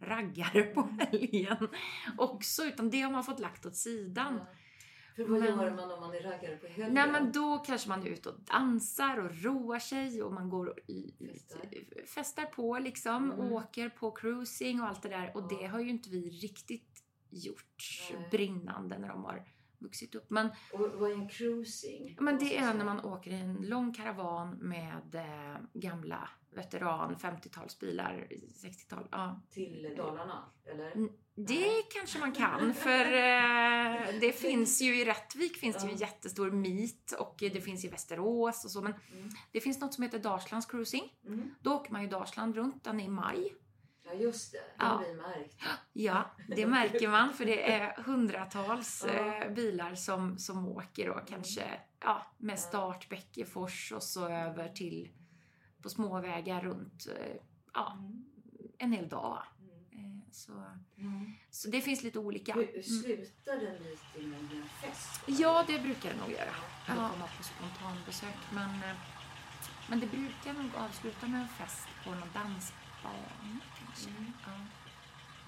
raggare 0.00 0.62
på 0.62 0.82
helgen 0.98 1.68
också. 2.18 2.62
Utan 2.64 2.90
det 2.90 3.00
har 3.00 3.10
man 3.12 3.24
fått 3.24 3.40
lagt 3.40 3.66
åt 3.66 3.76
sidan. 3.76 4.36
ja. 4.38 4.46
För 5.24 5.30
vad 5.32 5.40
Men- 5.40 5.48
gör 5.58 5.70
man 5.76 5.90
om 5.92 6.00
man 6.00 6.14
är 6.14 6.20
raggare 6.22 6.56
på 6.56 6.66
helgen? 6.66 6.94
Nej 6.94 7.10
men 7.12 7.32
då 7.32 7.58
kanske 7.58 7.88
man 7.88 8.02
är 8.02 8.06
ute 8.06 8.28
och 8.28 8.40
dansar 8.40 9.16
och 9.18 9.42
roar 9.44 9.78
sig 9.78 10.22
och 10.22 10.32
man 10.32 10.48
går 10.50 10.66
och 10.66 10.78
Festar. 11.32 12.04
festar 12.06 12.44
på 12.44 12.78
liksom. 12.78 13.32
Mm. 13.32 13.52
Åker 13.52 13.88
på 13.88 14.10
cruising 14.10 14.80
och 14.80 14.86
allt 14.88 15.02
det 15.02 15.08
där. 15.08 15.32
Och 15.36 15.42
Ja. 15.42 15.58
det 15.60 15.66
har 15.66 15.80
ju 15.80 15.90
inte 15.90 16.10
vi 16.10 16.30
riktigt 16.30 17.02
gjort 17.30 17.76
Nej. 18.12 18.28
brinnande 18.30 18.98
när 18.98 19.08
de 19.08 19.24
har 19.24 19.44
vuxit 19.78 20.14
upp. 20.14 20.30
Men, 20.30 20.46
Och 20.72 20.80
vad 20.94 21.10
är 21.10 21.14
en 21.14 21.28
cruising? 21.28 22.16
men 22.20 22.38
det 22.38 22.56
är 22.58 22.74
när 22.74 22.84
man 22.84 23.00
åker 23.04 23.30
i 23.30 23.40
en 23.40 23.54
lång 23.54 23.94
karavan 23.94 24.50
med 24.50 25.14
eh, 25.14 25.60
gamla 25.72 26.28
veteran 26.50 27.16
50-talsbilar, 27.16 28.28
60-tal. 28.54 29.08
Ja. 29.10 29.40
Till 29.50 29.94
Dalarna, 29.96 30.44
eller? 30.64 30.90
Mm. 30.92 31.12
Det 31.46 31.82
kanske 31.92 32.18
man 32.18 32.32
kan 32.32 32.74
för 32.74 33.04
eh, 33.04 34.20
det 34.20 34.32
finns 34.32 34.80
ju 34.82 35.00
i 35.00 35.04
Rättvik 35.04 35.56
finns 35.56 35.76
det 35.76 35.86
ju 35.86 35.92
en 35.92 35.98
jättestor 35.98 36.50
meet 36.50 37.12
och 37.12 37.34
det 37.38 37.60
finns 37.60 37.84
i 37.84 37.88
Västerås 37.88 38.64
och 38.64 38.70
så 38.70 38.82
men 38.82 38.94
Mm. 39.12 39.28
det 39.52 39.60
finns 39.60 39.80
något 39.80 39.94
som 39.94 40.04
heter 40.04 40.18
Dalslands 40.18 40.66
cruising. 40.66 41.12
Mm. 41.26 41.54
Då 41.60 41.74
åker 41.74 41.92
man 41.92 42.02
ju 42.02 42.08
Dalsland 42.08 42.54
runt, 42.56 42.84
den 42.84 43.00
är 43.00 43.04
i 43.04 43.08
maj. 43.08 43.54
Ja, 44.04 44.12
just 44.12 44.52
det. 44.52 44.58
Det 44.58 44.64
Ja. 44.78 44.84
har 44.84 45.04
vi 45.04 45.14
märkt. 45.14 45.56
Ja, 45.92 46.30
det 46.48 46.66
märker 46.66 47.08
man 47.08 47.32
för 47.32 47.44
det 47.44 47.72
är 47.72 48.02
hundratals 48.02 49.04
Ja. 49.08 49.12
Mm. 49.12 49.42
eh, 49.42 49.54
bilar 49.54 49.94
som, 49.94 50.38
som 50.38 50.68
åker 50.68 51.06
då 51.08 51.20
kanske 51.28 51.62
ja, 52.00 52.26
med 52.38 52.58
start 52.58 53.08
Bäckefors 53.08 53.92
och 53.92 54.02
så 54.02 54.28
över 54.28 54.68
till 54.68 55.08
på 55.82 55.88
småvägar 55.88 56.60
runt 56.60 57.06
eh, 57.16 57.36
ja, 57.74 57.92
Mm. 57.98 58.24
en 58.78 58.92
hel 58.92 59.08
dag. 59.08 59.42
Så, 60.32 60.52
Mm. 60.96 61.32
så 61.50 61.68
det 61.68 61.80
finns 61.80 62.02
lite 62.02 62.18
olika. 62.18 62.52
Mm. 62.52 62.82
slutar 62.82 63.56
den 63.56 63.82
meetingen 63.82 64.30
med 64.48 64.56
en 64.62 64.68
fest? 64.68 65.20
Ja, 65.26 65.64
det 65.66 65.78
brukar 65.78 66.10
det 66.10 66.20
nog 66.20 66.30
göra. 66.30 66.54
Ja. 66.86 66.92
Eller 66.92 67.08
komma 67.08 67.28
på 67.38 67.42
spontanbesök. 67.42 68.36
Men, 68.52 68.70
eh, 68.70 68.96
men 69.88 70.00
det 70.00 70.06
brukar 70.06 70.52
nog 70.52 70.70
avsluta 70.74 71.26
med 71.26 71.40
en 71.40 71.48
fest 71.48 71.88
på 72.04 72.10
någon 72.10 72.30
kanske. 72.32 74.10
Mm. 74.10 74.32
Ja. 74.46 74.52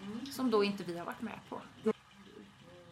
Mm. 0.04 0.26
Som 0.26 0.50
då 0.50 0.64
inte 0.64 0.84
vi 0.84 0.98
har 0.98 1.06
varit 1.06 1.22
med 1.22 1.38
på. 1.48 1.62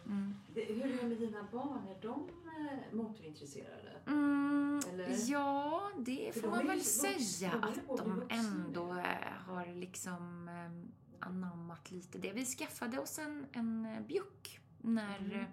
Mm. 0.05 0.35
Hur 0.55 0.85
är 0.85 0.97
det 0.97 1.07
med 1.07 1.17
dina 1.17 1.43
barn? 1.51 1.87
Är 1.87 2.01
de 2.01 2.29
eh, 2.45 2.95
motorintresserade? 2.95 3.91
Mm, 4.07 4.81
ja, 5.27 5.91
det 5.97 6.33
För 6.33 6.41
får 6.41 6.47
de 6.47 6.57
man 6.57 6.67
väl 6.67 6.81
säga 6.81 7.51
de 7.51 7.63
att 7.67 7.97
de 7.97 8.23
ändå 8.29 8.93
har 9.47 9.79
liksom 9.79 10.47
eh, 10.47 11.00
anammat 11.21 11.91
lite 11.91 12.17
det. 12.17 12.33
Vi 12.33 12.45
skaffade 12.45 12.99
oss 12.99 13.19
en, 13.19 13.45
en 13.53 14.05
bjuck 14.07 14.59
när 14.81 15.19
Mm. 15.19 15.45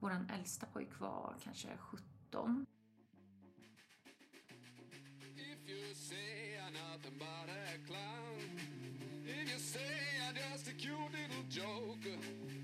våran 0.00 0.30
äldsta 0.30 0.66
pojk 0.66 1.00
var 1.00 1.34
kanske 1.44 1.68
17. 1.78 2.66
If 5.36 5.68
you 5.70 5.94
say 5.94 6.58
I'm 6.58 6.72
nothing 6.72 7.18
but 7.18 7.48
a 7.48 7.78
clown, 7.86 8.60
if 9.26 9.50
you 9.52 9.58
say 9.58 10.20
I'm 10.28 10.52
just 10.52 10.68
a 10.68 10.72
cute 10.78 11.12
little 11.12 11.44
joke, 11.50 12.06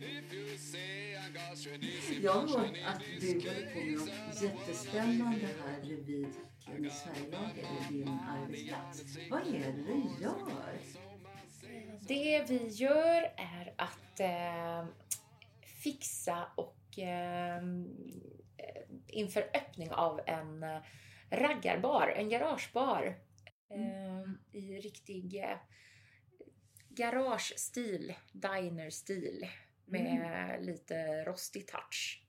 if 0.01 0.33
you 0.33 0.57
say 0.59 1.15
I 1.17 1.33
got 1.33 1.63
tradition, 1.63 2.23
Jag 2.23 2.33
har 2.33 2.59
hört 2.59 2.77
att 2.87 3.03
du 3.21 3.27
håller 3.29 3.75
på 3.75 3.81
med 3.81 3.99
något 3.99 4.43
jättespännande 4.43 5.47
här 5.65 5.81
vid 6.07 6.27
Kennys 6.61 7.03
färglager, 7.03 7.89
din 7.91 8.09
arbetsplats. 8.09 9.03
Vad 9.31 9.41
är 9.47 9.53
det 9.53 9.73
du 9.73 10.23
gör? 10.23 10.79
Det 12.01 12.45
vi 12.49 12.69
gör 12.69 13.23
är 13.37 13.75
att 13.79 14.21
eh, 14.21 14.87
fixa 15.83 16.47
och 16.57 16.99
eh, 16.99 17.63
inför 19.09 19.51
öppning 19.55 19.91
av 19.91 20.21
en 20.27 20.63
eh, 20.63 20.83
raggarbar, 21.31 22.09
en 22.17 22.29
garagebar 22.29 23.19
eh, 23.71 24.59
i 24.61 24.81
riktig 24.81 25.35
eh, 25.45 25.57
garagestil, 26.89 28.15
dinerstil 28.33 29.47
med 29.85 30.65
lite 30.65 31.25
rostig 31.25 31.69
touch. 31.69 32.27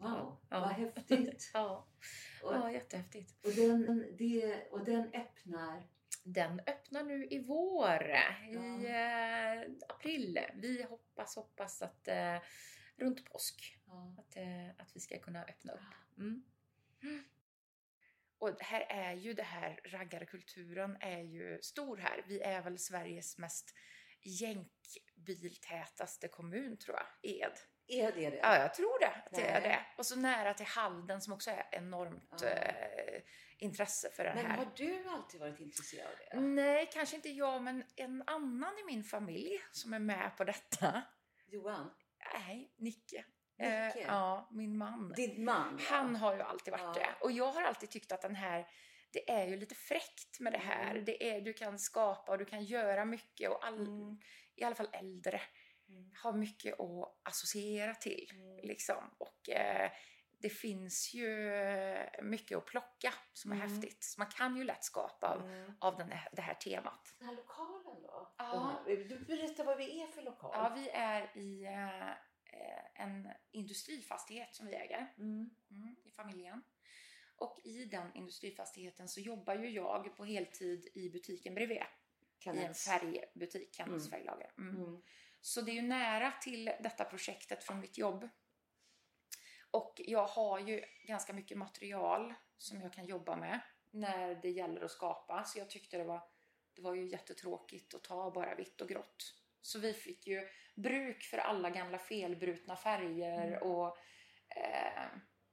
Wow, 0.00 0.36
Ja. 0.50 0.60
vad 0.60 0.68
häftigt! 0.70 1.50
Ja, 1.54 1.86
ja 2.42 2.72
jättehäftigt. 2.72 3.34
och, 3.46 3.52
den, 3.52 4.06
det, 4.18 4.68
och 4.70 4.84
den 4.84 5.04
öppnar... 5.14 5.82
Den 6.28 6.60
öppnar 6.66 7.02
nu 7.02 7.26
i 7.30 7.38
vår, 7.38 8.02
i 8.48 8.86
eh, 8.86 9.60
april. 9.88 10.40
Vi 10.54 10.82
hoppas, 10.82 11.36
hoppas 11.36 11.82
att 11.82 12.08
eh, 12.08 12.36
runt 12.96 13.24
påsk 13.24 13.78
att, 14.18 14.36
eh, 14.36 14.68
att 14.78 14.96
vi 14.96 15.00
ska 15.00 15.18
kunna 15.18 15.44
öppna 15.44 15.72
upp. 15.72 15.94
Mm. 16.18 16.44
Och 18.38 18.60
här 18.60 18.80
är 18.80 19.12
ju 19.12 19.32
det 19.32 19.42
här, 19.42 19.80
raggarkulturen 19.84 20.96
är 21.00 21.20
ju 21.22 21.58
stor 21.62 21.96
här. 21.96 22.24
Vi 22.28 22.40
är 22.40 22.62
väl 22.62 22.78
Sveriges 22.78 23.38
mest 23.38 23.74
jänkbiltätaste 24.20 26.28
kommun 26.28 26.76
tror 26.76 26.96
jag, 26.96 27.06
Ed. 27.22 27.52
Är 27.86 28.12
det 28.12 28.30
det? 28.30 28.36
Ja, 28.36 28.58
jag 28.58 28.74
tror 28.74 28.98
det. 29.00 29.22
Det 29.30 29.48
är 29.48 29.60
det. 29.60 29.86
Och 29.98 30.06
så 30.06 30.16
nära 30.16 30.54
till 30.54 30.66
Halden 30.66 31.20
som 31.20 31.32
också 31.32 31.50
är 31.50 31.68
enormt 31.72 32.38
Ja. 32.42 32.48
eh, 32.48 33.22
intresse 33.58 34.10
för 34.10 34.24
det 34.24 34.34
Men 34.34 34.46
här. 34.46 34.56
har 34.56 34.72
du 34.76 35.08
alltid 35.08 35.40
varit 35.40 35.60
intresserad 35.60 36.06
av 36.06 36.12
det? 36.30 36.40
Nej, 36.40 36.90
kanske 36.92 37.16
inte 37.16 37.28
jag, 37.28 37.62
men 37.62 37.84
en 37.96 38.22
annan 38.26 38.78
i 38.78 38.84
min 38.86 39.04
familj 39.04 39.60
som 39.72 39.92
är 39.94 39.98
med 39.98 40.36
på 40.36 40.44
detta. 40.44 41.02
Johan, 41.46 41.90
Nej, 42.34 42.74
Nicke. 42.78 43.24
Nicke? 43.58 43.94
Eh, 43.96 44.02
ja, 44.06 44.48
min 44.52 44.76
man. 44.78 45.12
din 45.16 45.44
man? 45.44 45.78
ja. 45.80 45.84
Han 45.96 46.16
har 46.16 46.34
ju 46.36 46.42
alltid 46.42 46.72
varit 46.72 46.82
Ja. 46.82 46.92
det. 46.92 47.14
Och 47.20 47.32
jag 47.32 47.52
har 47.52 47.62
alltid 47.62 47.90
tyckt 47.90 48.12
att 48.12 48.22
den 48.22 48.34
här, 48.34 48.66
det 49.12 49.30
är 49.30 49.46
ju 49.46 49.56
lite 49.56 49.74
fräckt 49.74 50.40
med 50.40 50.52
det 50.52 50.58
här. 50.58 50.90
Mm. 50.90 51.04
Det 51.04 51.30
är, 51.30 51.40
du 51.40 51.52
kan 51.52 51.78
skapa 51.78 52.32
och 52.32 52.38
du 52.38 52.44
kan 52.44 52.64
göra 52.64 53.04
mycket 53.04 53.50
och 53.50 53.66
all, 53.66 53.80
Mm. 53.86 54.18
i 54.56 54.64
alla 54.64 54.74
fall 54.74 54.88
äldre 54.92 55.40
Mm. 55.88 56.10
har 56.22 56.32
mycket 56.32 56.80
att 56.80 57.20
associera 57.22 57.94
till. 57.94 58.30
Mm. 58.34 58.56
Liksom. 58.62 59.14
Och 59.18 59.48
eh, 59.50 59.90
det 60.38 60.48
finns 60.50 61.14
ju 61.14 61.50
mycket 62.22 62.58
att 62.58 62.66
plocka 62.66 63.14
som 63.32 63.52
är 63.52 63.56
Mm. 63.56 63.68
häftigt. 63.70 64.04
Så 64.04 64.20
man 64.20 64.30
kan 64.30 64.56
ju 64.56 64.64
lätt 64.64 64.84
skapa 64.84 65.28
av, 65.34 65.40
Mm. 65.48 65.72
av 65.80 65.96
den 65.96 66.10
här, 66.10 66.28
det 66.32 66.42
här 66.42 66.54
temat. 66.54 67.14
Den 67.18 67.28
här 67.28 67.36
lokalen 67.36 68.02
då? 68.02 68.34
Ja. 68.38 68.84
Du 68.86 69.24
berätta 69.24 69.64
vad 69.64 69.76
vi 69.78 70.00
är 70.02 70.06
för 70.06 70.22
lokal. 70.22 70.50
Ja, 70.54 70.72
vi 70.76 70.88
är 70.88 71.36
i 71.38 71.64
eh, 71.64 72.10
eh, 72.10 72.84
en 72.94 73.28
industrifastighet 73.50 74.54
som 74.54 74.66
vi 74.66 74.74
äger 74.74 75.14
Mm. 75.18 75.50
mm, 75.70 75.96
i 76.04 76.10
familjen. 76.10 76.62
Och 77.38 77.60
i 77.64 77.84
den 77.84 78.14
industrifastigheten 78.14 79.08
så 79.08 79.20
jobbar 79.20 79.54
ju 79.54 79.70
jag 79.70 80.16
på 80.16 80.24
heltid 80.24 80.88
i 80.94 81.10
butiken 81.10 81.54
bredvid. 81.54 81.82
I 82.44 82.48
en 82.48 82.74
färgbutik, 82.74 83.80
Mm. 83.80 84.00
färglager. 84.00 84.52
Mm. 84.58 84.76
Mm. 84.76 85.02
Så 85.40 85.60
det 85.60 85.70
är 85.70 85.74
ju 85.74 85.82
nära 85.82 86.32
till 86.32 86.64
detta 86.80 87.04
projektet 87.04 87.64
från 87.64 87.80
mitt 87.80 87.98
jobb. 87.98 88.28
Och 89.76 90.00
jag 90.06 90.26
har 90.26 90.58
ju 90.58 90.84
ganska 91.06 91.32
mycket 91.32 91.58
material 91.58 92.34
som 92.58 92.80
jag 92.80 92.92
kan 92.92 93.06
jobba 93.06 93.36
med 93.36 93.60
när 93.90 94.34
det 94.34 94.50
gäller 94.50 94.84
att 94.84 94.90
skapa. 94.90 95.44
Så 95.44 95.58
jag 95.58 95.70
tyckte 95.70 95.96
det 95.98 96.04
var, 96.04 96.22
det 96.74 96.82
var 96.82 96.94
ju 96.94 97.06
jättetråkigt 97.08 97.94
att 97.94 98.04
ta 98.04 98.30
bara 98.30 98.54
vitt 98.54 98.80
och 98.80 98.88
grått. 98.88 99.34
Så 99.60 99.78
vi 99.78 99.92
fick 99.92 100.26
ju 100.26 100.48
bruk 100.74 101.22
för 101.22 101.38
alla 101.38 101.70
gamla 101.70 101.98
felbrutna 101.98 102.76
färger 102.76 103.46
Mm. 103.46 103.62
och 103.62 103.96
eh, 104.56 105.06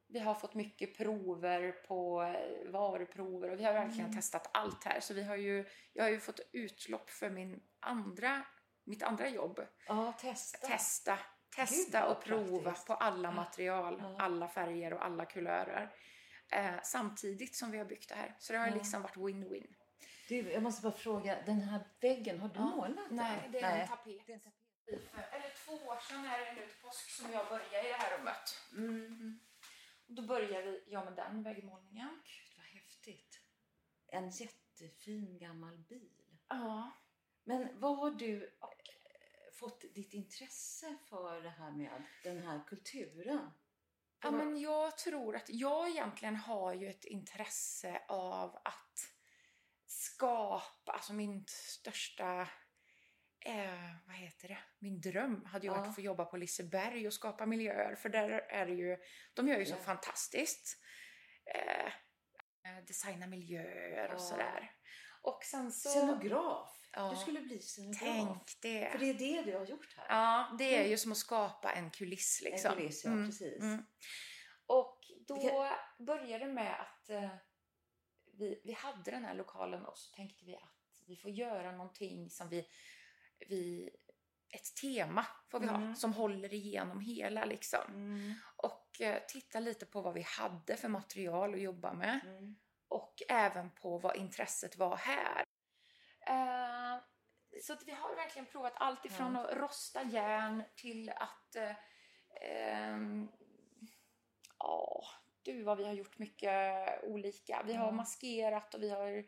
vi 0.08 0.20
har 0.20 0.34
fått 0.36 0.54
mycket 0.54 0.98
prover 0.98 1.72
på 1.72 2.24
eh, 2.24 2.72
varuprover 2.72 3.50
och 3.52 3.60
vi 3.60 3.64
har 3.64 3.74
verkligen 3.74 4.06
Mm. 4.06 4.16
testat 4.16 4.50
allt 4.54 4.84
här. 4.84 5.00
Så 5.00 5.14
vi 5.14 5.24
har 5.24 5.36
ju, 5.36 5.66
jag 5.94 6.04
har 6.04 6.10
ju 6.10 6.20
fått 6.20 6.40
utlopp 6.52 7.10
för 7.10 7.30
min 7.30 7.64
andra, 7.80 8.46
mitt 8.84 9.04
andra 9.04 9.30
jobb 9.30 9.68
Ja, 9.88 10.14
testa. 10.22 10.68
testa, 10.68 11.20
testa 11.56 12.08
och 12.08 12.24
prova 12.24 12.64
praktiskt. 12.64 12.88
på 12.88 12.94
alla 12.94 13.32
material, 13.32 13.98
Ja. 14.02 14.16
alla 14.20 14.48
färger 14.48 14.94
och 14.94 15.06
alla 15.06 15.26
kulörer. 15.26 15.96
Eh, 16.52 16.76
samtidigt 16.84 17.56
som 17.56 17.72
vi 17.72 17.78
har 17.78 17.86
byggt 17.86 18.10
det 18.10 18.16
här. 18.16 18.36
Så 18.40 18.54
det 18.54 18.60
har 18.60 18.68
Ja. 18.68 18.74
liksom 18.76 19.02
varit 19.02 19.16
win-win. 19.16 19.74
Du, 20.30 20.52
jag 20.52 20.64
måste 20.64 20.82
bara 20.82 20.94
fråga, 20.94 21.42
den 21.46 21.60
här 21.62 21.80
väggen, 22.02 22.40
har 22.40 22.50
du 22.50 22.56
Ja. 22.60 22.66
målat 22.66 22.96
den? 23.08 23.16
Nej, 23.16 23.50
det 23.52 23.60
är 23.60 23.82
en 23.82 23.88
tapet. 23.88 24.26
Det 24.26 24.32
är 24.32 24.36
en 24.36 24.42
tapet. 24.42 24.60
Eller 25.32 25.54
två 25.66 25.74
år 25.88 26.00
sedan 26.00 26.26
är 26.26 26.40
det 26.46 26.54
nu 26.62 26.68
till 26.68 26.82
påsk 26.82 27.10
som 27.10 27.32
jag 27.32 27.48
började 27.48 27.88
i 27.88 27.92
det 27.92 27.98
här 27.98 28.18
rummet. 28.18 28.62
Mm. 28.78 29.40
Och 30.08 30.14
då 30.14 30.22
börjar 30.22 30.62
vi, 30.62 30.84
jag 30.88 31.06
med 31.06 31.14
den 31.16 31.44
väggmålningen. 31.44 32.10
Gud, 32.10 32.58
vad 32.58 32.66
häftigt. 32.66 33.40
En 34.08 34.30
jättefin 34.30 35.38
gammal 35.40 35.78
bil. 35.78 36.12
Ja. 36.50 36.92
Men 37.44 37.80
vad 37.80 37.98
har 37.98 38.12
du 38.12 38.58
fått 39.54 39.82
ditt 39.96 40.14
intresse 40.14 40.98
för 41.10 41.42
det 41.42 41.50
här 41.50 41.72
med 41.72 42.04
den 42.24 42.44
här 42.44 42.64
kulturen? 42.68 43.52
Ja, 44.22 44.32
men 44.32 44.58
jag 44.62 44.98
tror 44.98 45.36
att 45.36 45.50
jag 45.50 45.90
egentligen 45.90 46.36
har 46.36 46.74
ju 46.74 46.90
ett 46.90 47.06
intresse 47.06 48.02
av 48.08 48.56
att 48.56 49.00
skapa, 49.86 50.92
alltså 50.92 51.14
min 51.14 51.46
största, 51.48 52.42
eh, 53.46 53.96
vad 54.08 54.16
heter 54.16 54.48
det, 54.48 54.58
min 54.80 55.02
dröm 55.02 55.46
hade 55.46 55.68
ju 55.68 55.74
Ja. 55.74 55.78
varit 55.78 55.90
att 55.90 55.96
få 55.96 56.02
jobba 56.02 56.26
på 56.26 56.38
Liseberg 56.38 57.08
och 57.08 57.14
skapa 57.14 57.46
miljöer, 57.46 57.96
för 57.96 58.10
där 58.10 58.30
är 58.30 58.66
det 58.66 58.74
ju, 58.74 58.98
de 59.34 59.48
gör 59.48 59.60
ju 59.60 59.66
så 59.66 59.76
Ja. 59.76 59.84
fantastiskt. 59.84 60.78
Eh, 61.56 61.86
eh, 62.66 62.84
designa 62.88 63.28
miljöer 63.28 64.08
och 64.08 64.14
Ja. 64.16 64.20
sådär. 64.20 64.72
Och 65.24 65.44
sen 65.44 65.72
så... 65.72 65.90
Scenograf. 65.90 66.80
Ja. 66.94 67.10
Du 67.10 67.16
skulle 67.22 67.42
bli 67.42 67.60
scenograf. 67.60 68.00
Tänk 68.02 68.62
det. 68.62 68.90
För 68.92 69.00
det 69.00 69.10
är 69.10 69.14
det 69.14 69.42
du 69.52 69.58
har 69.58 69.66
gjort 69.66 69.94
här. 69.98 70.06
Ja, 70.10 70.56
det 70.60 70.76
är 70.78 70.88
ju 70.88 70.98
som 70.98 71.12
att 71.12 71.18
skapa 71.18 71.72
en 71.72 71.92
kuliss 71.92 72.42
liksom. 72.44 72.72
En 72.72 72.78
kuliss, 72.78 73.06
ja, 73.06 73.12
Mm, 73.12 73.26
precis. 73.30 73.62
mm. 73.62 73.86
Och 74.66 75.00
då 75.28 75.36
Vilka- 75.40 75.80
började 76.00 76.46
det 76.46 76.54
med 76.54 76.80
att 76.82 77.10
eh, 77.10 77.30
vi, 78.40 78.62
vi 78.64 78.74
hade 78.74 79.12
den 79.12 79.26
här 79.26 79.34
lokalen 79.34 79.86
och 79.86 79.98
så 79.98 80.16
tänkte 80.16 80.46
vi 80.46 80.56
att 80.56 81.04
vi 81.08 81.16
får 81.18 81.32
göra 81.32 81.72
någonting 81.72 82.30
som 82.30 82.50
vi, 82.50 82.68
vi 83.50 83.90
ett 84.50 84.76
tema 84.82 85.26
får 85.52 85.60
vi 85.60 85.68
ha 85.68 85.76
Mm. 85.78 85.96
som 85.96 86.14
håller 86.14 86.54
igenom 86.54 87.00
hela 87.00 87.46
liksom. 87.46 87.80
Mm. 87.88 88.34
Och 88.56 89.02
eh, 89.02 89.22
titta 89.28 89.60
lite 89.60 89.86
på 89.86 90.02
vad 90.02 90.14
vi 90.14 90.22
hade 90.22 90.76
för 90.78 90.88
material 90.88 91.54
att 91.54 91.62
jobba 91.62 91.94
med 91.94 92.20
Mm. 92.26 92.56
Och 92.94 93.22
även 93.30 93.70
på 93.72 93.98
vad 93.98 94.16
intresset 94.16 94.78
var 94.78 94.96
här. 94.98 95.44
Eh, 96.28 97.02
så 97.62 97.76
vi 97.86 97.92
har 97.92 98.16
verkligen 98.16 98.46
provat 98.46 98.74
allt 98.76 99.06
ifrån 99.06 99.36
Ja. 99.36 99.48
att 99.48 99.58
rosta 99.58 100.04
järn 100.04 100.64
till 100.76 101.10
att... 101.10 101.56
Eh, 101.56 101.76
ehm, 102.42 103.28
ja, 104.60 105.04
du 105.42 105.64
vad 105.64 105.78
vi 105.78 105.86
har 105.86 105.94
gjort 105.94 106.20
mycket 106.20 106.54
olika. 107.04 107.64
Vi 107.66 107.74
har 107.74 107.92
maskerat 107.92 108.74
och 108.74 108.84
vi 108.84 108.90
har 108.90 109.26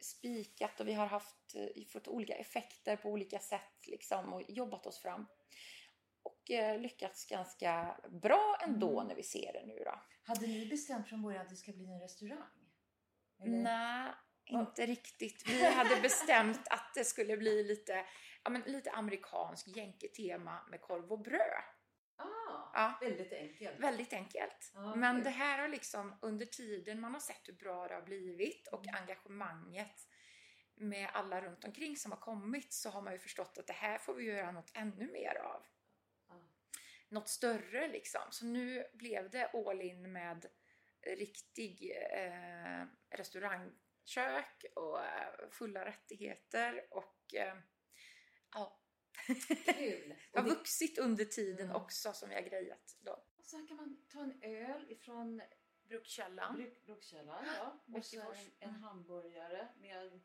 spikat 0.00 0.80
och 0.80 0.88
vi 0.88 0.92
har 0.92 1.06
haft, 1.06 1.54
eh, 1.54 1.84
fått 1.92 2.08
olika 2.08 2.34
effekter 2.34 2.96
på 2.96 3.08
olika 3.08 3.38
sätt 3.38 3.86
liksom 3.86 4.32
och 4.32 4.42
jobbat 4.48 4.86
oss 4.86 4.98
fram. 5.02 5.26
Och 6.22 6.42
lyckats 6.78 7.26
ganska 7.26 8.00
bra 8.08 8.58
ändå 8.62 9.00
Mm. 9.00 9.08
när 9.08 9.14
vi 9.14 9.22
ser 9.22 9.52
det 9.52 9.66
nu 9.66 9.78
då. 9.84 10.00
Hade 10.26 10.46
ni 10.46 10.66
bestämt 10.66 11.08
från 11.08 11.22
början 11.22 11.42
att 11.42 11.48
det 11.48 11.56
ska 11.56 11.72
bli 11.72 11.92
en 11.92 12.00
restaurang? 12.00 12.63
Eller? 13.44 13.62
Nej, 13.62 14.12
inte 14.46 14.86
riktigt. 14.86 15.48
Vi 15.48 15.64
hade 15.64 16.00
bestämt 16.00 16.68
att 16.70 16.94
det 16.94 17.04
skulle 17.04 17.36
bli 17.36 17.64
lite, 17.64 18.06
ja, 18.44 18.50
men 18.50 18.62
lite 18.66 18.90
amerikansk 18.90 19.66
jänketema 19.76 20.66
med 20.70 20.80
korv 20.80 21.12
och 21.12 21.20
bröd. 21.20 21.62
Ah, 22.16 22.54
Ja. 22.74 22.98
Väldigt 23.00 23.32
enkelt. 23.32 23.80
Väldigt 23.80 24.12
enkelt. 24.12 24.70
Ja, 24.74 24.94
Men 24.94 25.22
det 25.22 25.30
här 25.30 25.58
har 25.58 25.68
liksom 25.68 26.18
under 26.22 26.46
tiden 26.46 27.00
man 27.00 27.12
har 27.12 27.20
sett 27.20 27.48
hur 27.48 27.52
bra 27.52 27.88
det 27.88 27.94
har 27.94 28.02
blivit 28.02 28.68
och 28.68 28.84
engagemanget 29.00 30.08
med 30.74 31.08
alla 31.12 31.40
runt 31.40 31.64
omkring 31.64 31.96
som 31.96 32.12
har 32.12 32.18
kommit 32.18 32.72
så 32.72 32.90
har 32.90 33.02
man 33.02 33.12
ju 33.12 33.18
förstått 33.18 33.58
att 33.58 33.66
det 33.66 33.72
här 33.72 33.98
får 33.98 34.14
vi 34.14 34.24
göra 34.24 34.52
något 34.52 34.70
ännu 34.74 35.12
mer 35.12 35.34
av. 35.34 35.66
Ja. 36.28 36.34
Något 37.08 37.28
större 37.28 37.88
liksom. 37.88 38.22
Så 38.30 38.44
nu 38.44 38.86
blev 38.92 39.30
det 39.30 39.50
all 39.54 39.80
in 39.82 40.12
med 40.12 40.46
riktig 41.06 41.92
eh, 42.12 42.84
restaurangkök 43.10 44.64
och 44.74 45.04
eh, 45.04 45.48
fulla 45.50 45.84
rättigheter 45.84 46.86
och 46.90 47.34
eh, 47.34 47.56
ja, 48.54 48.80
Kul. 49.66 50.14
det 50.32 50.38
har 50.38 50.48
vuxit 50.48 50.98
under 50.98 51.24
tiden 51.24 51.64
Mm. 51.70 51.82
också 51.82 52.12
som 52.12 52.28
vi 52.28 52.34
har 52.34 52.42
grejat. 52.42 52.96
Då. 53.00 53.24
Så 53.42 53.56
här 53.56 53.66
kan 53.68 53.76
man 53.76 54.06
ta 54.12 54.20
en 54.20 54.42
öl 54.42 54.90
ifrån 54.92 55.42
Brukkällan. 55.88 56.56
Bruk- 56.56 56.84
Brukkällan. 56.86 57.44
Ja. 57.56 57.82
Och 57.98 58.04
så 58.04 58.16
Bäckefors. 58.16 58.38
en, 58.58 58.68
en 58.68 58.74
hamburgare 58.74 59.68
med 59.76 60.20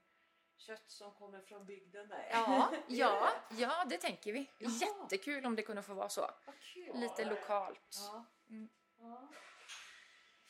kött 0.57 0.91
som 0.91 1.13
kommer 1.15 1.41
från 1.41 1.65
bygden. 1.65 2.07
Nej. 2.07 2.29
Ja, 2.31 2.73
ja, 2.87 3.29
ja, 3.57 3.85
det 3.89 3.97
tänker 3.97 4.33
vi. 4.33 4.51
Jaha. 4.59 4.71
Jättekul 4.81 5.45
om 5.45 5.55
det 5.55 5.61
kunde 5.63 5.83
få 5.83 5.93
vara 5.93 6.09
så. 6.09 6.29
Lite 6.93 7.25
lokalt. 7.25 7.95
Ja. 7.97 8.25
Mm. 8.49 8.69
ja. 8.97 9.31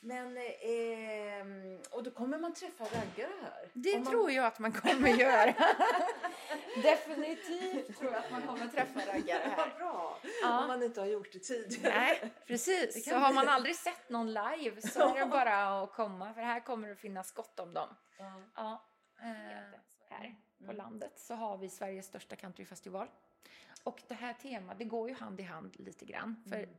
Men, 0.02 0.38
eh, 0.38 1.80
och 1.92 2.04
då 2.04 2.12
kommer 2.12 2.38
man 2.38 2.54
träffa 2.54 2.84
raggare 2.84 3.32
här? 3.42 3.70
Det 3.74 4.00
man- 4.00 4.06
tror 4.06 4.32
jag 4.32 4.46
att 4.46 4.60
man 4.60 4.72
kommer 4.72 5.10
göra. 5.10 5.54
Definitivt 6.84 8.00
tror 8.00 8.12
jag 8.12 8.20
att 8.24 8.32
man 8.32 8.42
kommer 8.42 8.68
träffa 8.68 9.00
raggare 9.00 9.42
Vad 9.58 9.66
här. 9.68 9.78
bra! 9.78 10.20
Ja. 10.42 10.62
Om 10.62 10.68
man 10.68 10.84
inte 10.84 11.00
har 11.00 11.08
gjort 11.08 11.32
det 11.34 11.40
tidigare. 11.40 11.94
Nej, 11.96 12.34
precis. 12.48 13.06
Så 13.10 13.16
har 13.16 13.34
man 13.34 13.48
aldrig 13.50 13.76
sett 13.76 14.10
någon 14.10 14.34
live 14.34 14.82
så 14.82 15.16
är 15.16 15.20
det 15.20 15.26
bara 15.26 15.82
att 15.84 15.92
komma 15.94 16.34
för 16.34 16.42
här 16.42 16.60
kommer 16.60 16.88
det 16.88 16.96
finnas 16.96 17.32
gott 17.32 17.60
om 17.60 17.74
dem. 17.74 17.90
Ja. 18.18 18.42
Ja, 18.56 18.84
eh, 19.22 19.80
här 20.10 20.36
på 20.66 20.72
landet 20.74 21.14
så 21.20 21.34
har 21.36 21.58
vi 21.58 21.70
Sveriges 21.70 22.06
största 22.06 22.36
countryfestival. 22.36 23.08
Och 23.84 24.02
det 24.08 24.14
här 24.14 24.34
temat, 24.34 24.80
det 24.80 24.86
går 24.86 25.10
ju 25.10 25.16
hand 25.16 25.40
i 25.40 25.44
hand 25.44 25.76
lite 25.80 26.06
grann. 26.06 26.44
För 26.50 26.70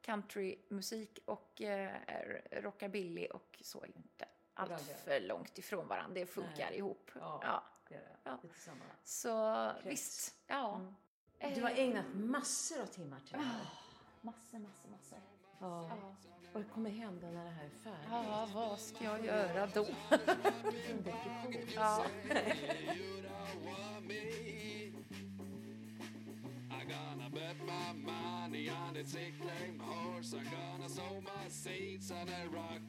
countrymusik 0.00 1.18
och 1.24 1.62
eh, 1.62 1.90
rockabilly 2.50 3.26
och 3.26 3.58
så 3.60 3.82
är 3.82 3.86
ju 3.86 3.92
inte 3.96 4.24
allt 4.54 4.82
för 5.04 5.20
långt 5.20 5.58
ifrån 5.58 5.88
varandra. 5.88 6.14
Det 6.14 6.26
funkar 6.26 6.66
Nej. 6.70 6.78
ihop. 6.78 7.10
Ja. 7.14 7.40
Ja. 7.42 7.64
Det 7.88 7.94
är 7.94 8.00
det. 8.00 8.16
Ja. 8.24 8.38
Lite 8.42 8.58
samma. 8.58 8.84
Så 9.04 9.72
Krets. 9.82 9.86
visst, 9.86 10.34
ja. 10.46 10.80
Mm. 11.40 11.54
Du 11.54 11.62
har 11.62 11.70
ägnat 11.70 12.04
massor 12.14 12.80
av 12.80 12.86
timmar 12.86 13.20
till 13.20 13.32
det 13.32 13.38
här. 13.38 13.66
Massor, 14.20 14.58
massor, 14.58 14.88
massor. 14.88 15.18
Ja. 15.60 15.88
Ja. 15.88 16.14
Vad 16.52 16.70
kommer 16.70 16.90
hända 16.90 17.30
när 17.30 17.44
det 17.44 17.50
här 17.50 17.64
är 17.64 17.70
färdigt? 17.70 18.08
ja, 18.10 18.48
vad 18.54 18.80
ska 18.80 19.04
jag 19.04 19.24
göra 19.24 19.66
då? 19.66 19.86
Ja. 21.74 22.04
gonna 26.88 27.30
bet 27.30 27.56
my 27.66 27.92
money 28.12 28.68
on 28.70 28.94
the 28.94 29.04
sick 29.04 29.34
lame 29.40 29.78
horse. 29.80 30.34
I 30.34 30.42
gonna 30.44 30.88
sow 30.88 31.20
my 31.22 31.48
seeds 31.48 32.10
on 32.10 32.28
a 32.28 32.48
rock. 32.56 32.82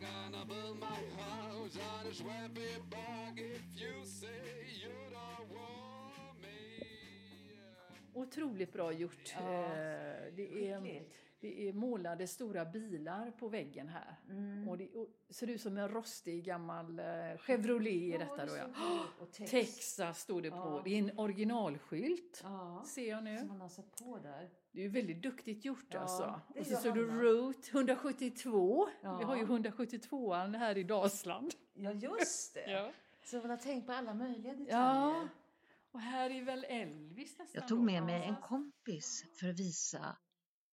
Gonna 0.00 0.44
build 0.46 0.80
my 0.80 1.00
house 1.22 1.78
on 1.78 2.06
a 2.10 2.14
swampy 2.14 2.62
bog. 2.90 3.36
If 3.38 3.80
you 3.80 4.04
say 4.04 4.66
you 4.82 4.90
don't 5.10 5.48
want 5.54 6.40
me. 6.42 6.86
Otroligt 8.14 8.72
bra 8.72 8.92
gjort. 8.92 9.34
Ja, 9.38 9.40
Eh, 9.40 10.32
Det 10.36 10.70
är, 10.72 10.80
skickligt. 10.80 11.16
Det 11.42 11.68
är 11.68 11.72
målade 11.72 12.26
stora 12.26 12.64
bilar 12.64 13.30
på 13.30 13.48
väggen 13.48 13.88
här. 13.88 14.20
Mm. 14.28 14.68
Och 14.68 14.78
det 14.78 14.88
och 14.94 15.08
ser 15.30 15.50
ut 15.50 15.60
som 15.60 15.78
en 15.78 15.88
rostig 15.88 16.44
gammal 16.44 16.98
eh, 16.98 17.04
Chevrolet 17.38 17.92
i 17.92 18.10
detta 18.18 18.46
då 18.46 18.52
ja. 18.56 18.66
Och 19.20 19.32
text. 19.32 19.50
Texas 19.50 20.20
står 20.20 20.42
det 20.42 20.50
på. 20.50 20.56
Ja. 20.56 20.82
Det 20.84 20.90
är 20.90 20.98
en 20.98 21.18
originalskylt. 21.18 22.40
Ja. 22.42 22.84
Ser 22.86 23.08
jag 23.08 23.18
Som 23.18 23.24
nu. 23.24 23.44
man 23.44 23.60
har 23.60 23.68
satt 23.68 23.96
på 23.96 24.18
där. 24.18 24.50
Det 24.72 24.78
är 24.78 24.82
ju 24.82 24.88
väldigt 24.88 25.22
duktigt 25.22 25.64
gjort 25.64 25.86
Ja, 25.88 26.00
alltså. 26.00 26.40
Och 26.60 26.66
så 26.66 26.76
står 26.76 26.92
det. 26.92 27.00
Route 27.00 27.70
172. 27.72 28.88
Ja. 29.02 29.18
Vi 29.18 29.24
har 29.24 29.36
ju 29.36 29.44
172an 29.46 30.56
här 30.58 30.78
i 30.78 30.82
Dalsland. 30.84 31.54
Ja, 31.74 31.92
just 31.92 32.54
det. 32.54 32.92
Så 33.24 33.36
man 33.36 33.50
har 33.50 33.56
tänkt 33.56 33.86
på 33.86 33.92
alla 33.92 34.14
möjliga 34.14 34.52
detaljer. 34.54 34.78
Ja. 34.78 35.28
Och 35.90 36.00
här 36.00 36.30
är 36.30 36.42
väl 36.42 36.64
Elvis 36.68 37.38
nästan 37.38 37.60
Jag 37.60 37.68
tog 37.68 37.78
då. 37.78 37.82
med 37.84 38.02
mig 38.02 38.22
en 38.24 38.34
Ja. 38.40 38.46
kompis 38.46 39.24
för 39.40 39.48
att 39.48 39.60
visa 39.60 40.16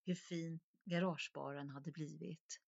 hur 0.04 0.14
fin 0.14 0.60
garagebaren 0.84 1.68
hade 1.70 1.92
blivit. 1.92 2.60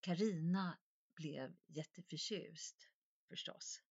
Karina 0.00 0.78
blev 1.16 1.56
jätteförtjust 1.66 2.90
förstås. 3.28 3.82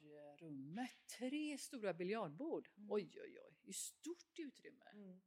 biljardrummet. 0.00 0.90
Tre 1.18 1.58
stora 1.58 1.94
biljardbord. 1.94 2.68
Oj, 2.88 3.10
oj, 3.14 3.38
oj. 3.46 3.56
Det 3.62 3.68
är 3.68 3.72
stort 3.72 4.38
utrymme. 4.38 4.84
Mm. 4.92 5.20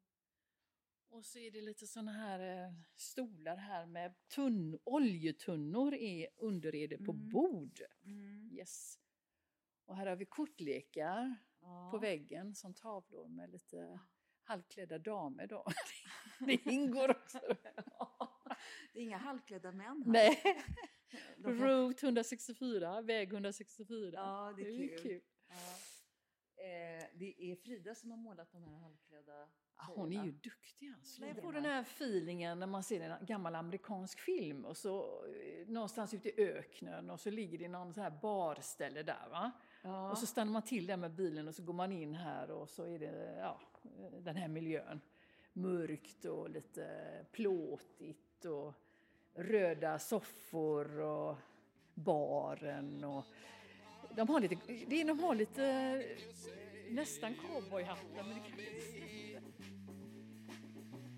Och 1.07 1.25
så 1.25 1.39
är 1.39 1.51
det 1.51 1.61
lite 1.61 1.87
såna 1.87 2.11
här 2.11 2.39
eh, 2.65 2.73
stolar 2.95 3.55
här 3.57 3.85
med 3.85 4.15
tunn, 4.35 4.79
oljetunnor 4.83 5.93
är 5.93 6.27
underrede 6.37 6.97
på 6.97 7.11
Mm. 7.11 7.29
bord. 7.29 7.79
Mm. 8.03 8.49
Yes. 8.53 8.99
Och 9.85 9.95
här 9.95 10.05
har 10.07 10.15
vi 10.15 10.25
kortlekar 10.25 11.35
Ja. 11.61 11.89
på 11.91 11.97
väggen 11.97 12.55
som 12.55 12.73
tavlor 12.73 13.27
med 13.27 13.49
lite 13.49 13.99
halvklädda 14.49 14.97
damer 14.97 15.47
då. 15.47 15.65
det 16.39 16.65
ingår 16.65 17.09
också. 17.11 17.39
Det 18.93 18.99
är 18.99 19.03
inga 19.03 19.17
halvklädda 19.17 19.71
män 19.71 20.03
här. 20.05 20.11
Nej. 20.11 20.41
Kan- 21.43 21.59
Route 21.59 22.05
164, 22.05 23.01
väg 23.01 23.33
164. 23.33 24.11
Ja, 24.13 24.53
det 24.57 24.61
är 24.61 24.71
ju 24.71 24.97
kul. 24.97 25.21
Ja. 25.47 25.55
Eh, 26.63 27.05
det 27.13 27.51
är 27.51 27.55
Frida 27.55 27.95
som 27.95 28.11
har 28.11 28.17
målat 28.17 28.51
de 28.51 28.63
här 28.63 28.75
halvklädda 28.75 29.47
Ja, 29.77 29.93
Hon 29.95 30.13
är 30.13 30.23
ju 30.25 30.31
duktig 30.31 30.93
alltså. 30.97 31.21
Det 31.21 31.29
är 31.29 31.33
Man 31.33 31.41
får 31.41 31.53
det. 31.53 31.59
den 31.61 31.71
här 31.71 31.81
feelingen 31.81 32.59
när 32.59 32.67
man 32.67 32.83
ser 32.83 33.01
en 33.01 33.25
gammal 33.25 33.55
amerikansk 33.55 34.19
film 34.19 34.65
och 34.65 34.77
så 34.77 35.25
eh, 35.25 35.67
någonstans 35.67 36.13
ute 36.13 36.29
i 36.29 36.47
öknen 36.47 37.09
och 37.09 37.19
så 37.19 37.29
ligger 37.29 37.57
det 37.57 37.67
någon 37.67 37.93
så 37.93 38.01
här 38.01 38.19
barställe 38.21 39.03
där 39.03 39.29
va. 39.29 39.51
Ja. 39.83 40.11
Och 40.11 40.17
så 40.17 40.25
stannar 40.25 40.51
man 40.51 40.61
till 40.61 40.87
där 40.87 40.97
med 40.97 41.11
bilen 41.15 41.47
och 41.47 41.55
så 41.55 41.63
går 41.63 41.73
man 41.73 41.91
in 41.91 42.15
här 42.15 42.51
och 42.51 42.69
så 42.69 42.83
är 42.83 42.99
det 42.99 43.35
ja, 43.39 43.61
den 44.23 44.35
här 44.35 44.47
miljön. 44.47 45.01
Mörkt 45.53 46.25
och 46.25 46.49
lite 46.49 46.85
plåtigt 47.31 48.45
och 48.45 48.73
röda 49.33 49.99
soffor 49.99 50.99
och 50.99 51.37
baren 51.93 53.03
och 53.03 53.25
de 54.15 54.29
har 54.29 54.39
lite, 54.39 54.55
de 54.89 55.19
har 55.19 55.35
lite 55.35 56.03
nästan 56.89 57.35
cowboyhattar 57.35 58.23
men 58.23 58.29
det 58.29 58.41
kanske 58.49 58.69
inte 58.69 58.81
stämmer. 58.81 59.09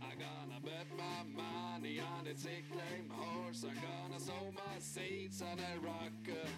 I 0.02 0.16
gonna 0.16 0.60
bet 0.60 0.88
my 0.98 1.24
money 1.24 2.02
on 2.02 2.28
its 2.28 2.44
sick 2.44 2.66
lame 2.70 3.10
horse. 3.10 3.68
I'm 3.68 3.76
gonna 3.76 4.20
sow 4.20 4.52
my 4.52 4.80
seeds 4.80 5.42
on 5.42 5.60
a 5.60 5.76
rocker. 5.84 6.50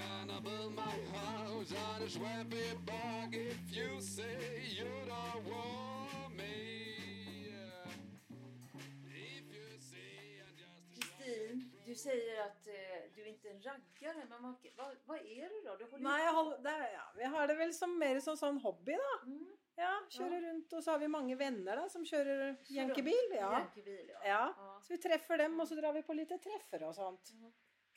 Gonna 0.00 0.40
build 0.40 0.72
my 0.74 0.96
house 1.16 1.72
on 1.84 2.02
a 2.02 2.08
swampy 2.08 2.68
bog. 2.86 3.34
If 3.34 3.76
you 3.76 4.00
say 4.00 4.62
you 4.78 4.88
don't 5.06 5.44
want 5.52 6.36
me, 6.36 6.54
Kristin, 10.94 11.70
du 11.86 11.94
säger 11.94 12.40
att 12.42 12.66
eh, 12.66 12.74
du 13.14 13.26
inte 13.28 13.48
är 13.48 13.52
en 13.54 13.62
raggare, 13.62 14.24
men 14.28 14.42
vad, 14.42 14.54
vad, 14.76 14.96
vad 15.04 15.18
är 15.18 15.48
du 15.48 15.60
då? 15.68 15.76
Du 15.76 15.84
håller 15.84 16.04
Nei, 16.04 16.20
jeg 16.24 16.32
hold, 16.34 16.62
det, 16.64 16.70
er- 16.70 16.92
ja, 16.94 17.04
vi 17.16 17.24
har 17.24 17.46
det 17.48 17.54
vel 17.58 17.74
som 17.74 17.98
mer 17.98 18.20
som 18.20 18.36
sånn 18.36 18.58
hobby, 18.64 18.96
da. 18.96 19.12
Mm. 19.26 19.46
Ja, 19.80 19.92
Kjører 20.12 20.42
rundt, 20.44 20.72
og 20.76 20.82
så 20.84 20.90
har 20.92 20.98
vi 21.00 21.08
mange 21.08 21.36
venner 21.40 21.76
da, 21.80 21.86
som 21.88 22.02
kjører 22.04 22.56
jenkebil. 22.68 23.30
Ja. 23.32 23.52
Jänkebil, 23.58 24.08
ja. 24.12 24.20
ja. 24.24 24.40
Ja. 24.58 24.72
Så 24.84 24.92
vi 24.92 24.98
treffer 25.00 25.38
dem, 25.40 25.60
og 25.60 25.68
så 25.68 25.78
drar 25.78 25.92
vi 25.96 26.02
på 26.04 26.12
lite 26.18 26.36
treffer 26.42 26.84
og 26.88 26.94
sånt. 26.94 27.32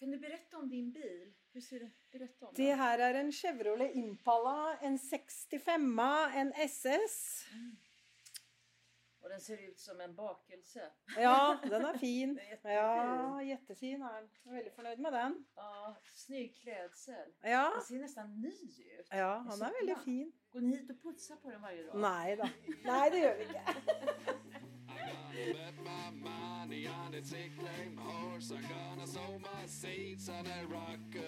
Kan 0.03 0.11
du 0.11 0.17
berätta 0.19 0.57
om 0.57 0.69
din 0.69 0.91
bil? 0.91 1.33
Hur 1.53 1.61
ser 1.61 1.79
det? 1.79 1.91
Berätta 2.11 2.47
om 2.47 2.53
Det 2.55 2.69
den. 2.69 2.79
her 2.79 2.99
er 2.99 3.13
en 3.13 3.31
Chevrolet 3.31 3.95
Impala, 3.95 4.77
en 4.81 4.99
65 4.99 5.99
en 6.35 6.53
SS. 6.53 7.45
Och 9.21 9.29
den 9.29 9.41
ser 9.41 9.57
ut 9.69 9.79
som 9.79 10.01
en 10.01 10.15
bakelse. 10.15 10.81
Ja, 11.17 11.57
den 11.63 11.85
er 11.85 11.97
fin. 11.97 12.35
Den 12.39 12.39
er 12.39 12.49
jättefin. 12.49 12.71
Ja, 12.73 13.41
jättefin 13.43 14.01
er 14.01 14.15
den. 14.19 14.29
Jeg 14.43 14.51
er 14.51 14.55
veldig 14.57 14.73
fornøyd 14.75 14.97
med 15.05 15.11
den. 15.13 15.37
Ja, 15.55 15.95
snygg 16.15 16.55
klädsel. 16.61 17.31
Ja, 17.43 17.69
Den 17.75 17.85
ser 17.87 17.99
nästan 17.99 18.41
ny 18.41 18.51
ut. 18.99 19.07
ja 19.11 19.37
han 19.37 19.61
er 19.61 19.71
veldig 19.79 19.97
fin. 20.05 20.33
Går 20.51 20.59
ni 20.59 20.75
hit 20.75 20.89
och 20.89 20.99
putsar 21.01 21.35
på 21.35 21.49
den 21.49 21.61
varje 21.61 21.87
dag? 21.87 21.95
Nei 21.95 22.35
da. 22.35 22.49
Nei, 22.91 23.09
det 23.09 23.23
gjør 23.23 23.37
vi 23.37 23.43
ikke. 23.43 23.63
Bet 25.33 25.73
my 25.83 26.29
money 26.29 26.87
on 26.87 27.13
its 27.15 27.31
sick 27.31 27.51
horse. 27.97 28.51
I'm 28.51 28.61
gonna 28.61 29.07
sow 29.07 29.39
my 29.39 29.67
seeds 29.67 30.29
on 30.29 30.45
a 30.45 30.63
rock. 30.69 31.23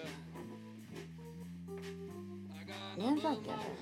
Är 2.98 3.08
en 3.08 3.20
raggare? 3.20 3.76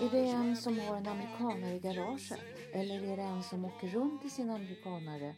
Är 0.00 0.10
det 0.10 0.26
en 0.30 0.56
som 0.56 0.78
har 0.78 0.96
en 0.96 1.06
amerikanare 1.06 1.74
i 1.74 1.78
garaget? 1.78 2.38
Eller 2.72 3.02
är 3.02 3.16
det 3.16 3.22
en 3.22 3.42
som 3.42 3.64
åker 3.64 3.88
runt 3.88 4.24
i 4.24 4.30
sin 4.30 4.50
amerikanare 4.50 5.34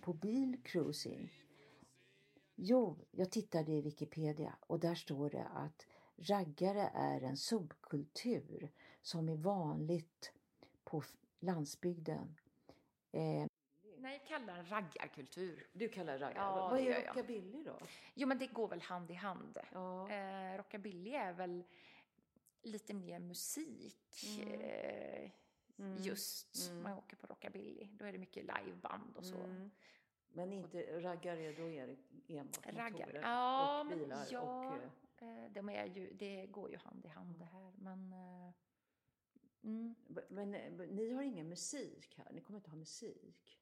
på 0.00 0.12
bilcruising? 0.12 1.32
Jo, 2.54 2.98
jag 3.10 3.30
tittade 3.30 3.72
i 3.72 3.80
Wikipedia 3.80 4.56
och 4.60 4.80
där 4.80 4.94
står 4.94 5.30
det 5.30 5.44
att 5.44 5.86
raggare 6.16 6.90
är 6.94 7.20
en 7.20 7.36
subkultur 7.36 8.70
som 9.02 9.28
är 9.28 9.36
vanligt 9.36 10.32
på 10.84 11.02
landsbygden. 11.40 12.36
Eh, 13.12 13.46
Nej, 14.00 14.12
jag 14.12 14.24
kallar 14.26 14.56
den 14.56 14.66
raggarkultur. 14.66 15.66
du 15.72 15.88
kallar 15.88 16.18
raggare? 16.18 16.34
Ja, 16.44 16.68
Vad 16.70 16.80
är 16.80 17.06
rockabilly 17.06 17.62
då? 17.62 17.78
Jo, 18.14 18.28
men 18.28 18.38
det 18.38 18.46
går 18.46 18.68
väl 18.68 18.80
hand 18.80 19.10
i 19.10 19.14
hand. 19.14 19.58
Ja. 19.72 20.10
Eh, 20.10 20.56
rockabilly 20.56 21.10
är 21.14 21.32
väl 21.32 21.64
lite 22.62 22.94
mer 22.94 23.18
musik. 23.18 24.24
Mm. 24.38 24.60
Eh, 24.60 25.30
Mm. 25.80 25.96
Just, 26.02 26.68
Mm. 26.70 26.82
man 26.82 26.92
åker 26.98 27.16
på 27.16 27.26
rockabilly. 27.26 27.88
Då 27.92 28.04
är 28.04 28.12
det 28.12 28.18
mycket 28.18 28.44
liveband 28.44 29.16
och 29.16 29.24
så. 29.24 29.36
Mm. 29.36 29.70
Men 30.32 30.52
inte 30.52 31.00
raggare, 31.00 31.52
då 31.52 31.70
är 31.70 31.86
det 31.86 31.96
enbart 32.38 32.66
Raggar. 32.66 33.06
motorer 33.06 33.20
Ja, 33.22 33.80
och 33.80 33.86
bilar 33.86 34.26
ja. 34.30 34.40
och... 34.68 34.76
eh, 34.76 34.88
Eh, 35.20 35.50
de 35.52 35.68
är 35.68 35.84
ju, 35.86 36.12
det 36.14 36.46
går 36.46 36.70
ju 36.70 36.76
hand 36.76 37.04
i 37.04 37.08
hand 37.08 37.38
det 37.38 37.44
här. 37.44 37.72
Men, 37.76 38.12
eh, 38.12 38.52
mm, 39.68 39.94
Men 40.28 40.54
eh, 40.54 40.72
ni 40.88 41.12
har 41.12 41.22
ingen 41.22 41.48
musik 41.48 42.14
här? 42.18 42.32
Ni 42.32 42.40
kommer 42.40 42.58
inte 42.58 42.70
ha 42.70 42.76
musik 42.76 43.58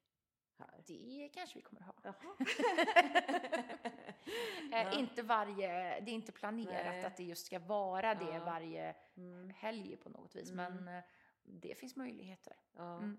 här? 0.57 0.83
det 0.87 1.29
kanske 1.33 1.57
vi 1.59 1.61
kommer 1.61 1.81
ha. 1.81 1.93
Jaha. 2.03 2.35
Eh, 4.71 4.99
Inte 4.99 5.21
varje, 5.21 5.99
det 5.99 6.11
är 6.11 6.15
inte 6.15 6.31
planerat 6.31 6.85
Nej. 6.85 7.03
att 7.05 7.17
det 7.17 7.23
just 7.23 7.45
ska 7.45 7.59
vara 7.59 8.15
det 8.15 8.33
Ja. 8.33 8.45
varje 8.45 8.95
Mm. 9.17 9.49
helg 9.49 9.97
på 9.97 10.09
något 10.09 10.35
vis. 10.35 10.51
Mm. 10.51 10.75
Men 10.75 10.97
eh, 10.97 11.03
det 11.43 11.75
finns 11.79 11.95
möjligheter. 11.95 12.55
Ja. 12.75 12.97
Mm. 12.97 13.17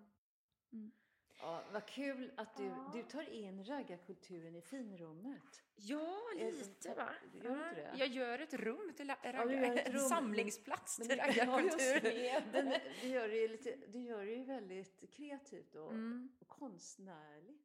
Ja, 1.41 1.63
vad 1.73 1.87
kul 1.87 2.33
att 2.37 2.57
du, 2.57 2.65
Ja. 2.65 2.91
du 2.95 3.03
tar 3.03 3.23
in 3.31 3.65
raggarkulturen 3.65 4.57
i 4.57 4.63
finrummet. 4.63 5.63
Ja, 5.77 6.17
Är- 6.39 6.53
lite 6.53 6.95
va? 6.95 7.09
Gör 7.33 7.43
du 7.43 7.49
Ja, 7.49 7.73
det? 7.75 7.95
Jag 7.99 8.09
gör 8.09 8.39
ett 8.39 8.55
rum 8.55 8.93
till 8.97 9.09
Ja, 9.23 9.33
raggar, 9.33 9.63
ett 9.63 9.87
en 9.87 9.93
rum. 9.93 10.09
samlingsplats 10.09 10.97
till 10.97 11.09
ja, 11.19 11.27
raggarkultur. 11.27 12.01
du, 13.03 13.09
gör 13.09 13.29
det 13.29 13.49
lite, 13.49 13.77
du 13.89 13.99
gör 14.01 14.25
det 14.25 14.33
ju 14.33 14.45
väldigt 14.45 15.11
kreativt 15.11 15.75
och, 15.75 15.91
Mm. 15.91 16.29
och 16.41 16.49
konstnärligt. 16.49 17.65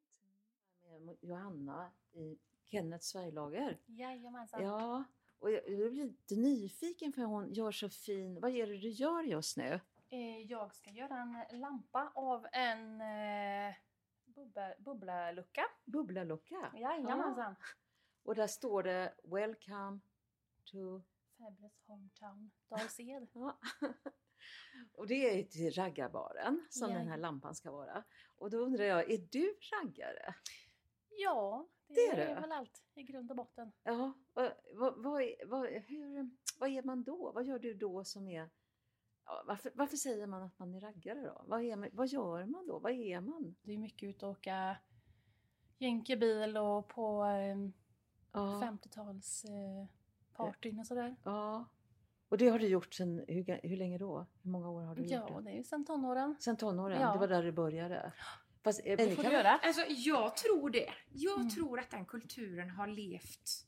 Med 0.99 1.17
Johanna 1.21 1.91
i 2.13 2.37
Kennets 2.65 3.13
färglager. 3.13 3.77
Jajamensan. 3.85 4.63
Ja, 4.63 5.03
och 5.39 5.51
jag, 5.51 5.69
jag 5.69 5.91
blir 5.91 6.03
lite 6.05 6.35
nyfiken 6.35 7.13
för 7.13 7.21
hon 7.21 7.53
gör 7.53 7.71
så 7.71 7.89
fin... 7.89 8.39
Vad 8.39 8.51
är 8.51 8.67
det 8.67 8.77
du 8.77 8.89
gör 8.89 9.23
just 9.23 9.57
nu? 9.57 9.79
Eh, 10.13 10.41
Jag 10.51 10.75
ska 10.75 10.89
göra 10.91 11.17
en 11.49 11.59
lampa 11.59 12.11
av 12.15 12.47
en 12.51 13.01
eh, 13.01 13.73
bubba, 14.25 14.73
bubblalucka. 14.79 15.65
Bubblalocka. 15.85 16.71
Jajamensan. 16.75 17.55
Och 18.23 18.35
där 18.35 18.47
står 18.47 18.83
det 18.83 19.13
Welcome 19.23 19.99
to... 20.71 21.01
Fabulous 21.37 21.83
hometown 21.87 22.51
Dals-Ed. 22.69 23.27
Ja. 23.33 23.59
och 24.97 25.07
det 25.07 25.39
är 25.39 25.43
till 25.43 25.71
raggarbaren 25.73 26.67
som 26.69 26.91
Ja. 26.91 26.97
den 26.97 27.07
här 27.07 27.17
lampan 27.17 27.55
ska 27.55 27.71
vara. 27.71 28.03
Och 28.37 28.49
då 28.49 28.57
undrar 28.57 28.83
jag, 28.85 29.11
är 29.11 29.17
du 29.31 29.55
raggare? 29.71 30.35
Ja, 31.09 31.67
det, 31.87 31.93
Det 31.93 32.07
är 32.07 32.17
är, 32.17 32.35
det. 32.35 32.41
väl 32.41 32.51
allt 32.51 32.83
i 32.95 33.03
grund 33.03 33.31
och 33.31 33.37
botten. 33.37 33.71
Ja, 33.83 34.13
vad, 34.33 34.53
vad, 34.73 35.23
vad, 35.45 35.67
hur, 35.69 36.29
vad 36.59 36.69
är 36.69 36.83
man 36.83 37.03
då? 37.03 37.31
Vad 37.31 37.43
gör 37.45 37.59
du 37.59 37.73
då 37.73 38.03
som 38.03 38.27
är... 38.27 38.49
Ja, 39.25 39.43
varför, 39.47 39.71
varför 39.75 39.97
säger 39.97 40.27
man 40.27 40.43
att 40.43 40.59
man 40.59 40.73
är 40.75 40.79
raggare 40.81 41.21
då? 41.21 41.41
Vad, 41.47 41.61
är, 41.61 41.89
vad 41.93 42.07
gör 42.07 42.45
man 42.45 42.67
då? 42.67 42.79
Vad 42.79 42.91
är 42.91 43.21
man? 43.21 43.55
Det 43.61 43.73
är 43.73 43.77
mycket 43.77 44.09
ut 44.09 44.23
och 44.23 44.29
åka 44.29 44.77
jänkebil 45.77 46.57
och 46.57 46.87
på 46.87 47.23
eh, 47.25 47.69
Ja, 48.35 48.61
50-tals 48.63 49.45
eh, 49.45 49.85
partyn 50.33 50.79
och 50.79 50.87
sådär. 50.87 51.15
ja. 51.23 51.65
Och 52.29 52.37
det 52.37 52.47
har 52.49 52.59
du 52.59 52.67
gjort 52.67 52.93
sen, 52.93 53.25
hur, 53.27 53.59
hur 53.67 53.77
länge 53.77 53.97
då? 53.97 54.25
Hur 54.43 54.51
många 54.51 54.69
år 54.69 54.81
har 54.81 54.95
du 54.95 55.01
gjort 55.01 55.11
Ja, 55.11 55.35
det? 55.37 55.43
det 55.43 55.51
är 55.51 55.55
ju 55.57 55.63
sen 55.63 55.85
tonåren. 55.85 56.35
Sen 56.39 56.57
tonåren? 56.57 57.01
Ja. 57.01 57.13
Det 57.13 57.19
var 57.19 57.27
där 57.27 57.43
det 57.43 57.51
började? 57.51 58.13
Fast, 58.63 58.81
eh, 58.85 58.97
Det 58.97 59.15
får 59.15 59.23
kan- 59.23 59.31
du 59.31 59.37
göra. 59.37 59.49
Alltså, 59.51 59.81
jag 59.89 60.37
tror 60.37 60.69
det. 60.69 60.89
Jag 61.11 61.39
Mm. 61.39 61.49
tror 61.49 61.79
att 61.79 61.89
den 61.91 62.05
kulturen 62.05 62.69
har 62.69 62.87
levt. 62.87 63.67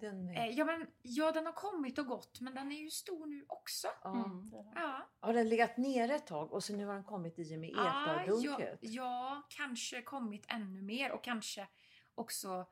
Den, 0.00 0.28
Eh, 0.28 0.46
ja, 0.46 0.64
men, 0.64 0.86
ja, 1.02 1.32
den 1.32 1.46
har 1.46 1.52
kommit 1.52 1.98
och 1.98 2.06
gått, 2.06 2.40
men 2.40 2.54
den 2.54 2.72
är 2.72 2.78
ju 2.80 2.90
stor 2.90 3.26
nu 3.26 3.44
också. 3.48 3.88
ja. 4.02 4.24
Mm, 4.24 4.52
är 4.54 4.62
det. 4.62 4.72
Ja. 4.74 5.08
Har 5.20 5.32
den 5.34 5.48
legat 5.48 5.76
nere 5.76 6.14
ett 6.14 6.26
tag 6.26 6.52
och 6.52 6.64
så 6.64 6.76
nu 6.76 6.86
har 6.86 6.94
den 6.94 7.04
kommit 7.04 7.38
i 7.38 7.56
och 7.56 7.60
med 7.60 7.74
Ah, 7.78 8.24
ja, 8.26 8.76
ja, 8.80 9.42
kanske 9.48 10.02
kommit 10.02 10.44
ännu 10.48 10.82
mer 10.82 11.12
och 11.12 11.24
kanske 11.24 11.68
också 12.14 12.66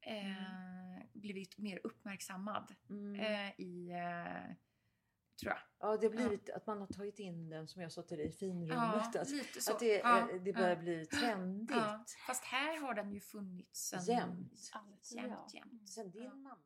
eh, 0.00 1.06
blivit 1.12 1.58
mer 1.58 1.80
uppmärksammad 1.84 2.74
Mm. 2.90 3.20
eh, 3.20 3.60
i, 3.60 3.90
eh, 3.90 4.54
tror 5.40 5.52
jag. 5.52 5.58
Ja, 5.80 5.96
det 5.96 6.06
har 6.06 6.10
blivit 6.14 6.50
att 6.50 6.66
man 6.66 6.80
har 6.80 6.86
tagit 6.86 7.18
in 7.18 7.50
den 7.50 7.68
som 7.68 7.82
jag 7.82 7.92
sa 7.92 8.02
till 8.02 8.18
dig 8.18 8.26
i 8.28 8.32
finrummet. 8.32 9.10
Ja, 9.14 9.20
att, 9.20 9.30
lite 9.30 9.60
så. 9.60 9.72
att 9.72 9.78
det, 9.80 9.96
ja, 9.98 10.28
det 10.44 10.52
börjar 10.52 10.68
ja, 10.68 10.76
bli 10.76 11.06
trendigt. 11.06 11.70
ja. 11.76 12.04
Fast 12.26 12.44
här 12.44 12.80
har 12.80 12.94
den 12.94 13.12
ju 13.12 13.20
funnits 13.20 13.80
sen... 13.88 14.04
Jämt. 14.04 14.70
Jämt, 14.74 15.10
ja. 15.10 15.48
jämt. 15.54 15.88
Sen 15.88 16.10
din 16.10 16.22
Ja. 16.22 16.34
mamma 16.34 16.56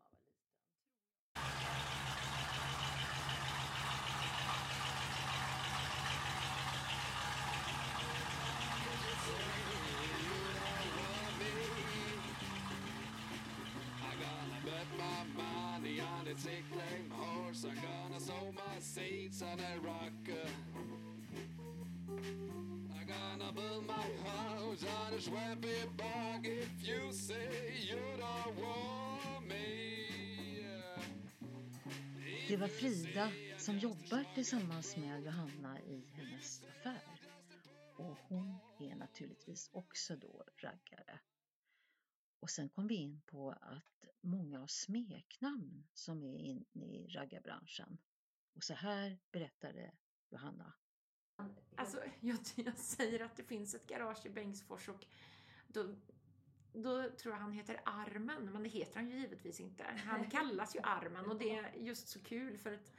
on 16.26 16.34
a 16.34 16.38
sick 16.38 16.64
lame 16.72 17.10
horse. 17.10 17.64
I'm 17.64 17.74
gonna 17.76 18.20
sow 18.20 18.52
my 18.52 18.80
seeds 18.80 19.42
on 19.42 19.58
a 19.58 19.86
rock. 19.86 20.12
I'm 22.08 23.06
gonna 23.06 23.52
build 23.52 23.86
my 23.86 23.94
house 23.94 24.84
on 25.06 25.14
a 25.14 25.20
swampy 25.20 25.68
bog 25.96 26.44
if 26.44 26.70
you 26.82 27.12
say 27.12 27.34
you 27.88 27.98
don't 28.18 28.58
want 28.58 28.85
Det 32.48 32.56
var 32.56 32.68
Frida 32.68 33.32
som 33.58 33.78
jobbar 33.78 34.34
tillsammans 34.34 34.96
med 34.96 35.24
Johanna 35.24 35.80
i 35.80 36.06
hennes 36.12 36.64
affär. 36.64 37.20
Och 37.96 38.16
hon 38.28 38.58
är 38.78 38.94
naturligtvis 38.94 39.70
också 39.72 40.16
då 40.16 40.44
raggare. 40.56 41.20
Och 42.40 42.50
sen 42.50 42.68
kom 42.68 42.86
vi 42.86 42.94
in 42.94 43.20
på 43.26 43.50
att 43.50 44.04
många 44.20 44.58
har 44.58 44.66
smeknamn 44.66 45.88
som 45.92 46.22
är 46.22 46.38
inne 46.38 46.84
i 46.84 47.08
raggarbranschen. 47.08 47.98
Och 48.54 48.64
så 48.64 48.74
här 48.74 49.18
berättade 49.32 49.94
Johanna. 50.30 50.74
Alltså, 51.76 52.02
jag, 52.20 52.38
jag 52.54 52.78
säger 52.78 53.20
att 53.20 53.36
det 53.36 53.44
finns 53.44 53.74
ett 53.74 53.86
garage 53.86 54.26
i 54.26 54.30
Bengtsfors 54.30 54.88
och 54.88 55.06
då, 55.68 55.94
då 56.82 57.10
tror 57.10 57.34
jag 57.34 57.40
han 57.40 57.52
heter 57.52 57.80
Armen, 57.84 58.52
men 58.52 58.62
det 58.62 58.68
heter 58.68 58.94
han 58.96 59.08
ju 59.10 59.18
givetvis 59.18 59.60
inte. 59.60 59.84
Han 60.06 60.24
kallas 60.30 60.76
ju 60.76 60.80
Armen 60.82 61.26
och 61.30 61.38
det 61.38 61.50
är 61.56 61.72
just 61.76 62.08
så 62.08 62.22
kul 62.22 62.58
för 62.58 62.72
att 62.74 62.92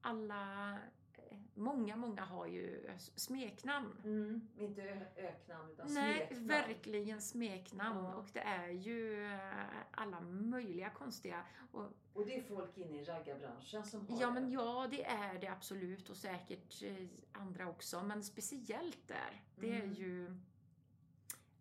alla, 0.00 0.72
eh, 1.12 1.38
många, 1.54 1.96
många 1.96 2.24
har 2.24 2.46
ju 2.46 2.90
smeknamn. 3.16 3.96
Mm, 4.04 4.48
inte 4.56 5.06
öknamn 5.16 5.70
utan 5.70 5.86
Nej, 5.94 6.26
smeknamn. 6.26 6.46
verkligen 6.46 7.20
smeknamn 7.20 8.04
Ja. 8.04 8.14
och 8.14 8.28
det 8.32 8.40
är 8.40 8.68
ju 8.68 9.24
eh, 9.32 9.64
alla 9.90 10.20
möjliga 10.20 10.90
konstiga. 10.90 11.44
Och, 11.72 11.92
Och 12.12 12.26
det 12.26 12.38
är 12.38 12.42
folk 12.42 12.78
inne 12.78 13.00
i 13.00 13.04
raggarbranschen 13.04 13.84
som 13.84 14.08
har 14.08 14.20
ja, 14.20 14.26
det. 14.26 14.32
men 14.32 14.50
ja, 14.52 14.88
det 14.90 15.04
är 15.04 15.38
det 15.38 15.48
absolut 15.48 16.10
och 16.10 16.16
säkert 16.16 16.82
eh, 16.82 17.06
andra 17.32 17.68
också, 17.68 18.02
men 18.02 18.22
speciellt 18.24 19.08
där. 19.08 19.42
Det 19.56 19.70
är 19.76 19.80
Mm. 19.82 19.92
ju... 19.94 20.36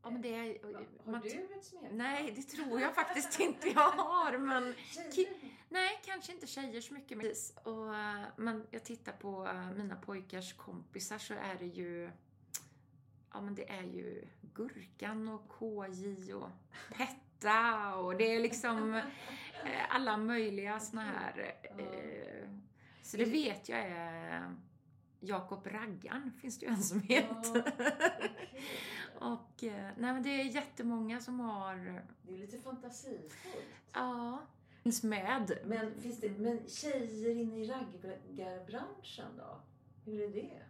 Ja, 0.03 0.09
men 0.09 0.21
det 0.21 0.35
är... 0.35 0.63
Har 1.05 1.11
man- 1.11 1.21
du 1.21 1.27
ett 1.27 1.65
smeknamn? 1.65 1.97
Nej, 1.97 2.33
det 2.35 2.41
tror 2.41 2.81
jag 2.81 2.95
faktiskt 2.95 3.39
inte 3.39 3.67
jag 3.69 3.89
har, 3.89 4.37
men... 4.37 4.75
Nej, 5.69 5.99
kanske 6.05 6.31
inte 6.31 6.47
tjejer 6.47 6.81
så 6.81 6.93
mycket. 6.93 7.17
Men, 7.17 7.33
och, 7.73 7.95
eh, 7.95 8.21
men 8.37 8.67
jag 8.71 8.83
tittar 8.83 9.11
på 9.13 9.47
eh, 9.47 9.71
mina 9.71 9.95
pojkars 9.95 10.53
kompisar 10.53 11.17
så 11.17 11.33
är 11.33 11.55
det 11.59 11.65
ju... 11.65 12.09
Ja, 13.33 13.41
men 13.41 13.55
det 13.55 13.69
är 13.69 13.83
ju 13.83 14.27
Gurkan 14.41 15.27
och 15.27 15.49
KJ 15.59 16.33
och 16.33 16.49
Petta 16.97 17.95
och 17.95 18.17
det 18.17 18.35
är 18.35 18.39
liksom 18.39 18.93
eh, 18.93 19.95
alla 19.95 20.17
möjliga 20.17 20.79
såna 20.79 21.01
här... 21.01 21.55
Så 23.01 23.17
det 23.17 23.25
vet 23.25 23.69
jag 23.69 23.79
är 23.79 24.55
Jakob 25.25 25.67
Raggan 25.67 26.31
finns 26.41 26.59
det 26.59 26.65
ju 26.65 26.71
en 26.71 26.83
som 26.83 26.99
heter. 27.01 27.73
och 29.19 29.63
eh, 29.63 29.89
nej 29.97 30.13
men 30.13 30.23
det 30.23 30.29
är 30.29 30.43
jättemånga 30.43 31.19
som 31.21 31.39
har, 31.39 32.01
Det 32.21 32.33
är 32.33 32.37
lite 32.37 32.61
fantasifullt. 32.61 33.33
ja, 33.93 34.41
finns 34.83 35.03
med. 35.03 35.59
Men, 35.65 36.01
finns 36.01 36.19
det, 36.19 36.29
men 36.29 36.59
tjejer 36.67 37.35
inne 37.35 37.59
i 37.59 37.67
raggarbranschen 37.67 39.37
då? 39.37 39.61
Hur 40.05 40.21
är 40.21 40.29
det? 40.29 40.61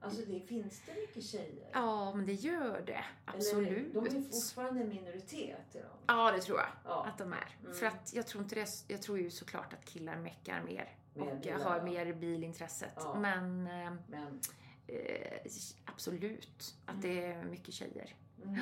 Alltså 0.00 0.22
det, 0.26 0.40
finns 0.40 0.82
det 0.86 0.94
mycket 0.94 1.24
tjejer? 1.24 1.70
Ja, 1.72 2.14
men 2.14 2.26
det 2.26 2.32
gör 2.32 2.82
det. 2.86 3.04
Absolut. 3.24 3.68
Eller, 3.68 4.10
de 4.10 4.16
är 4.16 4.22
fortfarande 4.22 4.80
en 4.80 4.88
minoritet 4.88 5.74
är 5.74 5.82
de. 5.82 5.88
Ja, 6.06 6.30
det 6.32 6.40
tror 6.40 6.58
jag 6.58 6.68
Ja. 6.84 7.04
att 7.06 7.18
de 7.18 7.32
är. 7.32 7.56
Mm. 7.60 7.74
För 7.74 7.86
att 7.86 8.12
jag 8.14 8.26
tror 8.26 8.42
inte 8.42 8.54
det, 8.54 8.68
jag 8.88 9.02
tror 9.02 9.18
ju 9.18 9.30
såklart 9.30 9.72
att 9.72 9.84
killar 9.84 10.16
meckar 10.16 10.62
mer. 10.62 10.96
Och 11.18 11.36
bilar, 11.40 11.58
har 11.58 11.76
ja. 11.76 11.84
mer 11.84 12.12
bilintresset. 12.12 12.92
Ja. 12.96 13.14
Men 13.20 13.66
eh, 13.66 13.92
Men, 14.08 14.40
eh, 14.86 15.40
absolut 15.84 16.74
att 16.86 17.02
det 17.02 17.24
är 17.24 17.44
mycket 17.44 17.74
tjejer. 17.74 18.14
mm. 18.44 18.60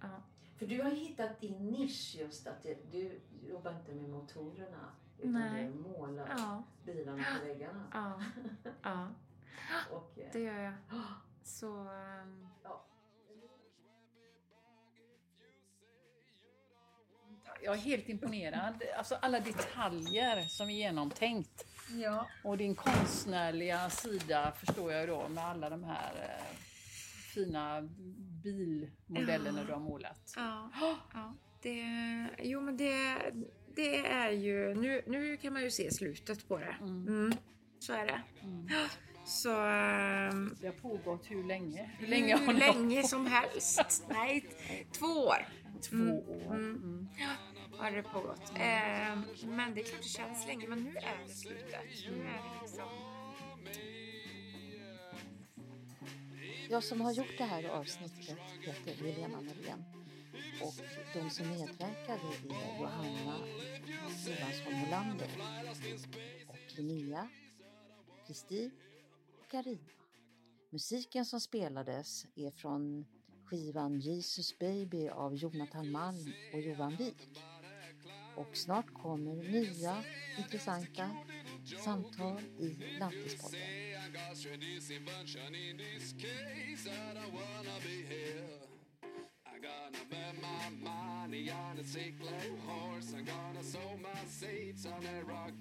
Ja. 0.00 0.22
För 0.56 0.66
du 0.66 0.82
har 0.82 0.90
hittat 0.90 1.40
din 1.40 1.66
nisch 1.70 2.16
just 2.18 2.46
att 2.46 2.62
det, 2.62 2.92
du 2.92 3.20
jobbar 3.48 3.72
inte 3.72 3.94
med 3.94 4.10
motorerna 4.10 4.92
utan 5.18 5.32
Nej. 5.32 5.64
du 5.64 5.74
målar 5.74 6.34
Ja, 6.38 6.62
bilarna 6.84 7.24
på 7.40 7.46
väggarna. 7.46 7.84
ja, 7.92 8.20
ja, 8.82 9.08
Och, 9.96 10.18
eh, 10.18 10.28
det 10.32 10.40
gör 10.40 10.58
jag. 10.58 10.74
Så... 11.42 11.76
ehm, 11.88 12.46
Jag 17.62 17.74
är 17.74 17.78
helt 17.78 18.08
imponerad. 18.08 18.82
Alltså 18.98 19.14
alla 19.14 19.40
detaljer 19.40 20.40
som 20.42 20.70
är 20.70 20.74
genomtänkt. 20.74 21.66
Ja. 21.98 22.26
Och 22.44 22.56
din 22.58 22.74
konstnärliga 22.74 23.90
sida 23.90 24.52
förstår 24.52 24.92
jag 24.92 25.08
då 25.08 25.28
med 25.28 25.44
alla 25.44 25.70
de 25.70 25.84
här 25.84 26.12
eh, 26.22 26.56
fina 27.34 27.82
bilmodellerna 28.44 29.58
Ja. 29.60 29.64
du 29.66 29.72
har 29.72 29.80
målat. 29.80 30.32
Ja, 30.36 30.70
ja. 31.12 31.34
Det, 31.62 31.84
jo 32.42 32.60
men 32.60 32.76
det, 32.76 33.16
det 33.76 34.06
är 34.06 34.30
ju, 34.30 34.74
nu, 34.74 35.02
nu 35.06 35.36
kan 35.36 35.52
man 35.52 35.62
ju 35.62 35.70
se 35.70 35.90
slutet 35.90 36.48
på 36.48 36.58
det. 36.58 36.76
Mm. 36.80 37.06
Mm, 37.08 37.32
så 37.78 37.92
är 37.92 38.06
det. 38.06 38.22
Mm. 38.42 38.68
Så 39.26 39.60
ehm, 39.64 40.56
Det 40.60 40.66
har 40.66 40.74
pågått 40.74 41.30
hur 41.30 41.44
länge? 41.44 41.90
Hur 41.98 42.06
hur 42.06 42.10
länge 42.10 42.52
ni 42.52 42.58
länge 42.58 43.02
som 43.02 43.26
helst. 43.26 44.04
Nej, 44.08 44.46
två 44.92 45.06
år 45.06 45.46
Två 45.82 45.96
Mm. 45.96 46.12
år. 46.12 46.54
Mm. 46.54 47.08
Har 47.80 47.90
det 47.90 48.02
pågått. 48.02 48.50
Eh, 48.54 49.18
men 49.48 49.74
det 49.74 49.80
är 49.80 49.84
klart 49.84 50.02
det 50.02 50.08
känns 50.08 50.46
länge, 50.46 50.68
men 50.68 50.84
nu 50.84 50.96
är 50.96 51.26
det 51.26 51.32
slutet. 51.32 51.84
Nu 52.10 52.22
är 52.22 52.42
det 52.42 52.60
liksom... 52.62 52.88
Jag 56.70 56.84
som 56.84 57.00
har 57.00 57.12
gjort 57.12 57.38
det 57.38 57.44
här 57.44 57.68
avsnittet 57.68 58.38
heter 58.60 58.94
Helena 59.04 59.40
Norén 59.40 59.84
och 60.62 60.74
de 61.14 61.30
som 61.30 61.48
medverkade 61.48 62.20
är 62.26 62.78
Johanna 62.78 63.38
Johansson 64.26 64.72
Molander 64.72 65.28
och 66.48 66.78
Linnea, 66.78 67.28
Kristin 68.26 68.70
och 69.38 69.50
Carina. 69.50 69.88
Musiken 70.70 71.24
som 71.24 71.40
spelades 71.40 72.26
är 72.34 72.50
från 72.50 73.06
skivan 73.44 74.00
Jesus 74.00 74.58
Baby 74.58 75.08
av 75.08 75.34
Jonathan 75.34 75.90
Malm 75.90 76.32
och 76.54 76.60
Johan 76.60 76.96
Wik. 76.96 77.40
Och 78.40 78.56
snart 78.56 78.94
kommer 78.94 79.34
nya 79.82 80.02
intressanta 80.38 81.10
samtal 81.84 82.40
i 82.58 82.98
Lantispodden. 82.98 83.60
I'm 89.46 89.60
gonna 89.62 90.04
bet 90.10 90.34
my 90.40 90.70
money 90.84 91.50
on 91.50 91.78
a 91.78 91.84
sick 91.84 92.14
sickly 92.14 92.50
horse. 92.66 93.12
I'm 93.16 93.24
gonna 93.24 93.62
sow 93.62 93.98
my 94.02 94.24
seeds 94.26 94.86
on 94.86 95.04
a 95.04 95.22
rock. 95.32 95.58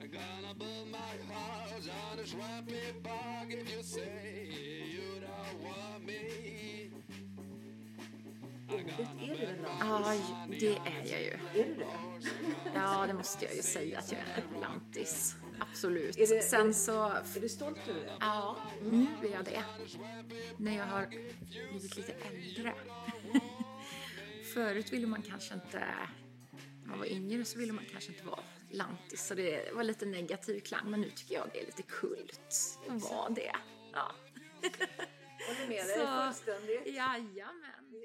I'm 0.00 0.10
gonna 0.10 0.54
build 0.54 0.88
my 0.90 1.14
house 1.34 1.88
on 2.10 2.18
a 2.18 2.26
swampy 2.26 2.92
bog 3.02 3.52
if 3.52 3.70
you 3.76 3.82
say 3.82 4.48
you 4.94 5.20
don't 5.20 5.62
want 5.62 6.06
me 6.06 6.77
ordet 8.98 9.08
är 9.22 9.36
du 9.36 9.46
väl 9.46 9.56
Ja, 9.80 10.14
det 10.60 10.68
är 10.76 11.02
jag 11.12 11.22
ju. 11.22 11.30
Är 11.62 11.64
du 11.68 11.74
det? 11.74 11.86
Ja, 12.74 13.04
det 13.06 13.14
måste 13.14 13.44
jag 13.44 13.54
ju 13.54 13.62
säga 13.62 13.98
att 13.98 14.12
jag 14.12 14.20
är 14.20 14.44
en 14.54 14.60
lantis. 14.60 15.34
Absolut. 15.60 16.16
Är 16.18 16.26
det- 16.26 16.42
Sen 16.42 16.74
så... 16.74 17.02
Är 17.04 17.40
du 17.40 17.48
stolt 17.48 17.88
över 17.88 18.00
det? 18.00 18.12
Ja, 18.20 18.56
nu 18.82 19.06
är 19.22 19.32
jag 19.32 19.44
det. 19.44 19.64
När 20.56 20.76
jag 20.76 20.84
har 20.86 21.06
blivit 21.70 21.96
lite 21.96 22.12
äldre. 22.12 22.74
Förut 24.54 24.92
ville 24.92 25.06
man 25.06 25.22
kanske 25.22 25.54
inte... 25.54 25.78
När 26.82 26.88
man 26.88 26.98
var 26.98 27.06
yngre 27.06 27.44
så 27.44 27.58
ville 27.58 27.72
man 27.72 27.84
kanske 27.92 28.12
inte 28.12 28.24
vara 28.26 28.40
lantis. 28.70 29.26
Så 29.26 29.34
det 29.34 29.74
var 29.74 29.82
lite 29.84 30.06
negativ 30.06 30.60
klang. 30.60 30.90
Men 30.90 31.00
nu 31.00 31.10
tycker 31.10 31.34
jag 31.34 31.48
det 31.52 31.60
är 31.62 31.66
lite 31.66 31.82
kult 31.82 32.40
att 32.88 33.02
vara 33.10 33.28
det. 33.28 33.52
Ja. 33.92 34.12
Håller 35.48 35.68
med 35.68 35.86
dig 35.86 36.06
fullständigt. 36.24 36.86
Jajamän. 36.94 38.04